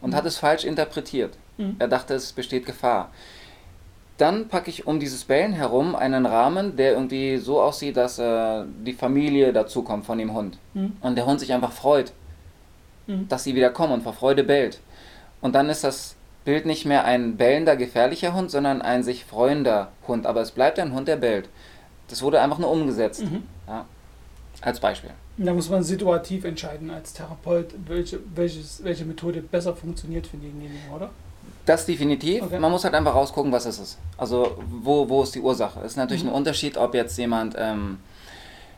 und 0.00 0.10
mhm. 0.10 0.14
hat 0.14 0.24
es 0.24 0.38
falsch 0.38 0.64
interpretiert. 0.64 1.36
Mhm. 1.58 1.76
Er 1.78 1.88
dachte, 1.88 2.14
es 2.14 2.32
besteht 2.32 2.66
Gefahr. 2.66 3.10
Dann 4.18 4.48
packe 4.48 4.68
ich 4.68 4.86
um 4.86 4.98
dieses 4.98 5.24
Bellen 5.24 5.52
herum 5.52 5.94
einen 5.94 6.26
Rahmen, 6.26 6.76
der 6.76 6.92
irgendwie 6.92 7.38
so 7.38 7.62
aussieht, 7.62 7.96
dass 7.96 8.18
äh, 8.18 8.64
die 8.84 8.92
Familie 8.92 9.52
dazukommt 9.52 10.04
von 10.04 10.18
dem 10.18 10.34
Hund. 10.34 10.58
Mhm. 10.74 10.96
Und 11.00 11.14
der 11.14 11.24
Hund 11.24 11.38
sich 11.38 11.52
einfach 11.52 11.70
freut, 11.70 12.12
mhm. 13.06 13.28
dass 13.28 13.44
sie 13.44 13.54
wieder 13.54 13.70
kommen 13.70 13.92
und 13.92 14.02
vor 14.02 14.12
Freude 14.12 14.42
bellt. 14.42 14.80
Und 15.40 15.54
dann 15.54 15.68
ist 15.70 15.84
das 15.84 16.16
Bild 16.44 16.66
nicht 16.66 16.84
mehr 16.84 17.04
ein 17.04 17.36
bellender, 17.36 17.76
gefährlicher 17.76 18.34
Hund, 18.34 18.50
sondern 18.50 18.82
ein 18.82 19.04
sich 19.04 19.24
freuender 19.24 19.92
Hund. 20.08 20.26
Aber 20.26 20.40
es 20.40 20.50
bleibt 20.50 20.80
ein 20.80 20.92
Hund, 20.92 21.06
der 21.06 21.16
bellt. 21.16 21.48
Das 22.08 22.22
wurde 22.22 22.40
einfach 22.40 22.58
nur 22.58 22.72
umgesetzt. 22.72 23.22
Mhm. 23.22 23.44
Ja, 23.68 23.84
als 24.62 24.80
Beispiel. 24.80 25.10
Da 25.36 25.54
muss 25.54 25.70
man 25.70 25.84
situativ 25.84 26.44
entscheiden 26.44 26.90
als 26.90 27.12
Therapeut, 27.12 27.72
welche, 27.86 28.18
welches, 28.34 28.82
welche 28.82 29.04
Methode 29.04 29.42
besser 29.42 29.76
funktioniert 29.76 30.26
für 30.26 30.38
denjenigen, 30.38 30.90
oder? 30.92 31.10
Das 31.68 31.84
definitiv. 31.84 32.44
Okay. 32.44 32.58
Man 32.58 32.70
muss 32.70 32.84
halt 32.84 32.94
einfach 32.94 33.14
rausgucken, 33.14 33.52
was 33.52 33.66
ist 33.66 33.78
es. 33.78 33.98
Also 34.16 34.56
wo, 34.66 35.06
wo 35.06 35.22
ist 35.22 35.34
die 35.34 35.40
Ursache? 35.40 35.80
Es 35.80 35.92
ist 35.92 35.96
natürlich 35.98 36.24
mhm. 36.24 36.30
ein 36.30 36.36
Unterschied, 36.36 36.78
ob 36.78 36.94
jetzt 36.94 37.18
jemand 37.18 37.56
ähm, 37.58 37.98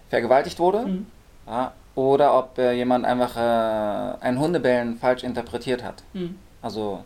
vergewaltigt 0.08 0.58
wurde 0.58 0.80
mhm. 0.80 1.06
ja, 1.46 1.72
oder 1.94 2.36
ob 2.36 2.58
äh, 2.58 2.72
jemand 2.72 3.04
einfach 3.04 3.36
äh, 3.36 4.24
ein 4.24 4.40
Hundebellen 4.40 4.96
falsch 4.96 5.22
interpretiert 5.22 5.84
hat. 5.84 6.02
Mhm. 6.14 6.34
Also 6.62 7.04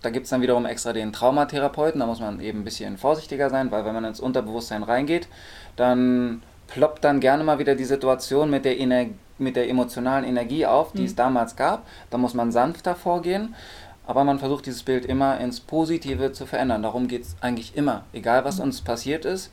da 0.00 0.08
gibt 0.08 0.24
es 0.24 0.30
dann 0.30 0.40
wiederum 0.40 0.64
extra 0.64 0.94
den 0.94 1.12
Traumatherapeuten, 1.12 2.00
da 2.00 2.06
muss 2.06 2.20
man 2.20 2.40
eben 2.40 2.60
ein 2.60 2.64
bisschen 2.64 2.96
vorsichtiger 2.96 3.50
sein, 3.50 3.70
weil 3.70 3.84
wenn 3.84 3.92
man 3.92 4.06
ins 4.06 4.18
Unterbewusstsein 4.18 4.82
reingeht, 4.82 5.28
dann 5.76 6.42
ploppt 6.68 7.04
dann 7.04 7.20
gerne 7.20 7.44
mal 7.44 7.58
wieder 7.58 7.74
die 7.74 7.84
Situation 7.84 8.48
mit 8.48 8.64
der, 8.64 8.80
Ener 8.80 9.04
mit 9.36 9.56
der 9.56 9.68
emotionalen 9.68 10.24
Energie 10.24 10.64
auf, 10.64 10.92
die 10.92 11.00
mhm. 11.00 11.06
es 11.06 11.14
damals 11.14 11.54
gab. 11.54 11.86
Da 12.08 12.16
muss 12.16 12.32
man 12.32 12.50
sanfter 12.50 12.94
vorgehen 12.94 13.54
aber 14.06 14.24
man 14.24 14.38
versucht 14.38 14.66
dieses 14.66 14.82
Bild 14.82 15.04
immer 15.04 15.38
ins 15.40 15.60
Positive 15.60 16.32
zu 16.32 16.46
verändern. 16.46 16.82
Darum 16.82 17.08
geht 17.08 17.22
es 17.22 17.36
eigentlich 17.40 17.76
immer. 17.76 18.04
Egal 18.12 18.44
was 18.44 18.58
uns 18.58 18.80
passiert 18.80 19.24
ist, 19.24 19.52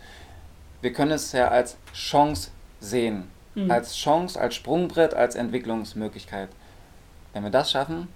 wir 0.82 0.94
können 0.94 1.12
es 1.12 1.32
ja 1.32 1.50
als 1.50 1.78
Chance 1.94 2.52
sehen. 2.80 3.26
Mhm. 3.56 3.70
Als 3.70 3.96
Chance, 3.96 4.40
als 4.40 4.56
Sprungbrett, 4.56 5.14
als 5.14 5.36
Entwicklungsmöglichkeit. 5.36 6.50
Wenn 7.34 7.44
wir 7.44 7.52
das 7.52 7.72
schaffen, 7.72 8.08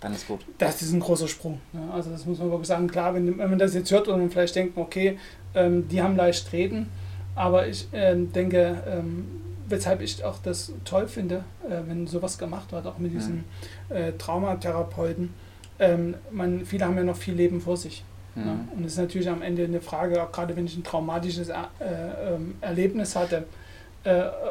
dann 0.00 0.14
ist 0.14 0.26
gut. 0.26 0.40
Das 0.58 0.80
ist 0.80 0.92
ein 0.92 1.00
großer 1.00 1.28
Sprung. 1.28 1.60
Ne? 1.72 1.82
Also 1.92 2.10
das 2.10 2.24
muss 2.24 2.38
man 2.38 2.50
wirklich 2.50 2.68
sagen. 2.68 2.88
Klar, 2.88 3.14
wenn, 3.14 3.38
wenn 3.38 3.50
man 3.50 3.58
das 3.58 3.74
jetzt 3.74 3.90
hört 3.90 4.08
und 4.08 4.30
vielleicht 4.30 4.54
denkt, 4.54 4.76
okay, 4.78 5.18
ähm, 5.54 5.88
die 5.88 6.00
haben 6.00 6.16
leicht 6.16 6.52
reden, 6.52 6.88
aber 7.34 7.66
ich 7.66 7.88
ähm, 7.92 8.32
denke, 8.32 8.82
ähm, 8.86 9.26
weshalb 9.70 10.00
ich 10.00 10.22
auch 10.24 10.38
das 10.38 10.72
toll 10.84 11.08
finde, 11.08 11.44
äh, 11.68 11.80
wenn 11.86 12.06
sowas 12.06 12.38
gemacht 12.38 12.72
wird, 12.72 12.86
auch 12.86 12.98
mit 12.98 13.12
diesen 13.12 13.44
mhm. 13.88 14.18
Traumatherapeuten. 14.18 15.32
Ähm, 15.78 16.14
man, 16.30 16.64
viele 16.64 16.84
haben 16.84 16.96
ja 16.96 17.04
noch 17.04 17.16
viel 17.16 17.34
Leben 17.34 17.60
vor 17.60 17.76
sich. 17.76 18.04
Mhm. 18.34 18.46
Ja? 18.46 18.58
Und 18.76 18.84
es 18.84 18.92
ist 18.92 18.98
natürlich 18.98 19.28
am 19.28 19.42
Ende 19.42 19.64
eine 19.64 19.80
Frage, 19.80 20.22
auch 20.22 20.30
gerade 20.30 20.54
wenn 20.56 20.66
ich 20.66 20.76
ein 20.76 20.84
traumatisches 20.84 21.48
er 21.48 21.70
äh, 21.80 22.34
ähm, 22.34 22.56
Erlebnis 22.60 23.16
hatte, 23.16 23.46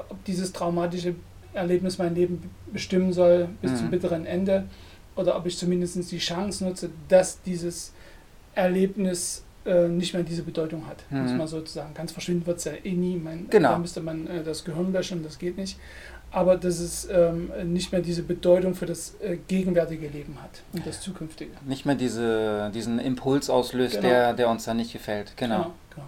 ob 0.09 0.23
dieses 0.25 0.53
traumatische 0.53 1.15
Erlebnis 1.53 1.97
mein 1.97 2.13
Leben 2.13 2.51
bestimmen 2.71 3.11
soll 3.13 3.49
bis 3.63 3.71
mhm. 3.71 3.75
zum 3.77 3.89
bitteren 3.89 4.25
Ende 4.27 4.65
oder 5.15 5.35
ob 5.35 5.45
ich 5.45 5.57
zumindest 5.57 6.11
die 6.11 6.19
Chance 6.19 6.63
nutze, 6.63 6.91
dass 7.07 7.41
dieses 7.41 7.91
Erlebnis 8.55 9.43
äh, 9.65 9.87
nicht 9.87 10.13
mehr 10.13 10.23
diese 10.23 10.43
Bedeutung 10.43 10.87
hat, 10.87 11.03
mhm. 11.09 11.23
muss 11.23 11.31
man 11.33 11.47
sozusagen. 11.47 11.93
Ganz 11.93 12.11
verschwinden 12.11 12.45
wird 12.45 12.59
es 12.59 12.63
ja 12.65 12.73
eh 12.83 12.93
nie. 12.93 13.17
Man, 13.17 13.47
genau. 13.49 13.71
Da 13.71 13.77
müsste 13.77 14.01
man 14.01 14.27
äh, 14.27 14.43
das 14.43 14.63
Gehirn 14.63 14.93
löschen, 14.93 15.23
das 15.23 15.37
geht 15.37 15.57
nicht. 15.57 15.77
Aber 16.31 16.57
dass 16.57 16.79
es 16.79 17.07
ähm, 17.11 17.51
nicht 17.65 17.91
mehr 17.91 18.01
diese 18.01 18.21
Bedeutung 18.21 18.75
für 18.75 18.85
das 18.85 19.15
äh, 19.19 19.37
gegenwärtige 19.47 20.07
Leben 20.07 20.37
hat 20.41 20.61
und 20.73 20.85
das 20.85 21.01
zukünftige. 21.01 21.51
Nicht 21.65 21.87
mehr 21.87 21.95
diese, 21.95 22.69
diesen 22.73 22.99
Impuls 22.99 23.49
auslöst, 23.49 23.95
genau. 23.95 24.07
der, 24.07 24.33
der 24.33 24.49
uns 24.49 24.65
dann 24.65 24.77
nicht 24.77 24.93
gefällt. 24.93 25.33
Genau. 25.37 25.55
genau, 25.55 25.71
genau. 25.95 26.07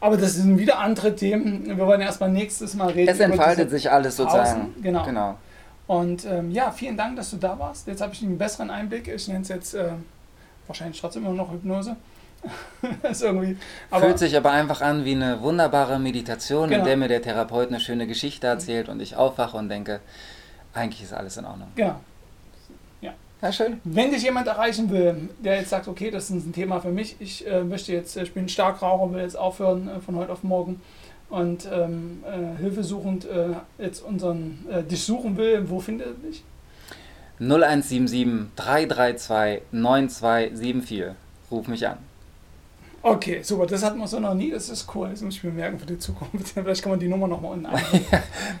Aber 0.00 0.16
das 0.16 0.34
sind 0.34 0.58
wieder 0.58 0.80
andere 0.80 1.14
Themen. 1.14 1.66
Wir 1.66 1.86
wollen 1.86 2.00
erstmal 2.00 2.30
nächstes 2.30 2.74
Mal 2.74 2.90
reden. 2.90 3.08
Es 3.08 3.20
entfaltet 3.20 3.70
sich 3.70 3.90
alles 3.90 4.16
sozusagen. 4.16 4.74
Genau. 4.82 5.04
genau. 5.04 5.38
Und 5.86 6.24
ähm, 6.24 6.50
ja, 6.50 6.70
vielen 6.70 6.96
Dank, 6.96 7.16
dass 7.16 7.30
du 7.30 7.36
da 7.36 7.58
warst. 7.58 7.86
Jetzt 7.86 8.00
habe 8.00 8.12
ich 8.12 8.22
einen 8.22 8.36
besseren 8.36 8.70
Einblick. 8.70 9.06
Ich 9.08 9.28
nenne 9.28 9.42
es 9.42 9.48
jetzt 9.48 9.74
äh, 9.74 9.92
wahrscheinlich 10.66 11.00
trotzdem 11.00 11.24
immer 11.24 11.34
noch 11.34 11.52
Hypnose. 11.52 11.96
Fühlt 13.92 14.18
sich 14.18 14.36
aber 14.36 14.50
einfach 14.50 14.80
an 14.80 15.04
wie 15.04 15.14
eine 15.14 15.40
wunderbare 15.40 15.98
Meditation, 15.98 16.68
genau. 16.68 16.80
in 16.80 16.86
der 16.86 16.96
mir 16.96 17.08
der 17.08 17.22
Therapeut 17.22 17.68
eine 17.68 17.80
schöne 17.80 18.06
Geschichte 18.06 18.46
erzählt 18.46 18.88
und 18.88 19.00
ich 19.00 19.16
aufwache 19.16 19.56
und 19.56 19.68
denke, 19.68 20.00
eigentlich 20.74 21.02
ist 21.02 21.12
alles 21.12 21.36
in 21.36 21.44
Ordnung. 21.44 21.68
Genau. 21.76 21.96
Ja, 23.44 23.52
schön. 23.52 23.78
Wenn 23.84 24.10
dich 24.10 24.22
jemand 24.22 24.46
erreichen 24.46 24.88
will, 24.88 25.28
der 25.38 25.56
jetzt 25.56 25.68
sagt, 25.68 25.86
okay, 25.86 26.10
das 26.10 26.30
ist 26.30 26.46
ein 26.46 26.54
Thema 26.54 26.80
für 26.80 26.88
mich, 26.88 27.16
ich 27.18 27.46
äh, 27.46 27.62
möchte 27.62 27.92
jetzt, 27.92 28.16
ich 28.16 28.32
bin 28.32 28.48
Starkraucher, 28.48 29.12
will 29.12 29.20
jetzt 29.20 29.36
aufhören 29.36 29.86
äh, 29.86 30.00
von 30.00 30.16
heute 30.16 30.32
auf 30.32 30.42
morgen 30.44 30.80
und 31.28 31.68
ähm, 31.70 32.24
äh, 32.24 32.58
hilfesuchend 32.58 33.26
äh, 33.26 33.48
jetzt 33.78 34.02
unseren, 34.02 34.64
äh, 34.70 34.82
dich 34.82 35.04
suchen 35.04 35.36
will, 35.36 35.68
wo 35.68 35.78
findet 35.78 36.06
er 36.06 36.14
dich? 36.26 36.42
0177 37.38 38.54
332 38.56 39.62
9274. 39.72 41.04
Ruf 41.50 41.68
mich 41.68 41.86
an. 41.86 41.98
Okay, 43.06 43.42
super. 43.42 43.66
Das 43.66 43.84
hatten 43.84 43.98
wir 43.98 44.06
so 44.06 44.18
noch 44.18 44.32
nie. 44.32 44.50
Das 44.50 44.70
ist 44.70 44.88
cool. 44.94 45.10
Das 45.10 45.20
muss 45.20 45.34
ich 45.34 45.44
mir 45.44 45.50
merken 45.50 45.78
für 45.78 45.84
die 45.84 45.98
Zukunft. 45.98 46.48
Vielleicht 46.54 46.82
kann 46.82 46.90
man 46.90 46.98
die 46.98 47.06
Nummer 47.06 47.28
nochmal 47.28 47.52
unten 47.52 47.66
einbauen. 47.66 48.00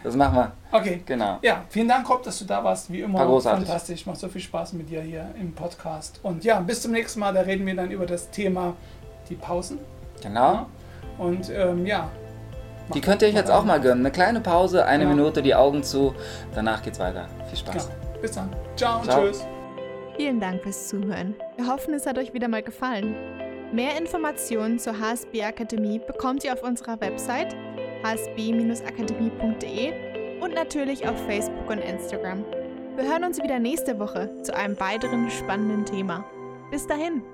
das 0.02 0.14
machen 0.14 0.36
wir. 0.36 0.52
Okay. 0.70 1.02
Genau. 1.06 1.38
Ja, 1.40 1.64
vielen 1.70 1.88
Dank, 1.88 2.08
Rob, 2.10 2.22
dass 2.22 2.40
du 2.40 2.44
da 2.44 2.62
warst. 2.62 2.92
Wie 2.92 3.00
immer. 3.00 3.20
War 3.20 3.26
großartig. 3.26 3.66
Fantastisch. 3.66 4.04
Macht 4.04 4.18
so 4.18 4.28
viel 4.28 4.42
Spaß 4.42 4.74
mit 4.74 4.90
dir 4.90 5.00
hier 5.00 5.30
im 5.40 5.54
Podcast. 5.54 6.20
Und 6.22 6.44
ja, 6.44 6.60
bis 6.60 6.82
zum 6.82 6.92
nächsten 6.92 7.20
Mal. 7.20 7.32
Da 7.32 7.40
reden 7.40 7.64
wir 7.64 7.74
dann 7.74 7.90
über 7.90 8.04
das 8.04 8.30
Thema 8.30 8.76
die 9.30 9.34
Pausen. 9.34 9.78
Genau. 10.22 10.66
Und 11.16 11.48
ähm, 11.48 11.86
ja. 11.86 12.10
Die 12.92 13.00
könnt 13.00 13.22
ihr 13.22 13.28
euch 13.28 13.34
jetzt 13.34 13.50
auch 13.50 13.64
mal 13.64 13.80
gönnen. 13.80 14.00
Eine 14.04 14.12
kleine 14.12 14.42
Pause, 14.42 14.84
eine 14.84 15.04
genau. 15.04 15.16
Minute, 15.16 15.40
die 15.40 15.54
Augen 15.54 15.82
zu. 15.82 16.14
Danach 16.54 16.82
geht's 16.82 16.98
weiter. 16.98 17.28
Viel 17.48 17.58
Spaß. 17.60 17.88
Genau. 17.88 18.20
Bis 18.20 18.32
dann. 18.32 18.54
Ciao, 18.76 19.02
Ciao. 19.02 19.22
Tschüss. 19.22 19.46
Vielen 20.18 20.38
Dank 20.38 20.62
fürs 20.62 20.88
Zuhören. 20.88 21.34
Wir 21.56 21.66
hoffen, 21.66 21.94
es 21.94 22.04
hat 22.06 22.18
euch 22.18 22.34
wieder 22.34 22.48
mal 22.48 22.62
gefallen. 22.62 23.16
Mehr 23.74 23.98
Informationen 23.98 24.78
zur 24.78 25.00
HSB 25.00 25.42
Akademie 25.42 25.98
bekommt 25.98 26.44
ihr 26.44 26.52
auf 26.52 26.62
unserer 26.62 27.00
Website 27.00 27.56
hsb-akademie.de 28.04 30.40
und 30.40 30.54
natürlich 30.54 31.08
auf 31.08 31.18
Facebook 31.26 31.68
und 31.68 31.78
Instagram. 31.78 32.44
Wir 32.94 33.04
hören 33.04 33.24
uns 33.24 33.42
wieder 33.42 33.58
nächste 33.58 33.98
Woche 33.98 34.30
zu 34.42 34.54
einem 34.54 34.78
weiteren 34.78 35.28
spannenden 35.28 35.84
Thema. 35.84 36.24
Bis 36.70 36.86
dahin! 36.86 37.33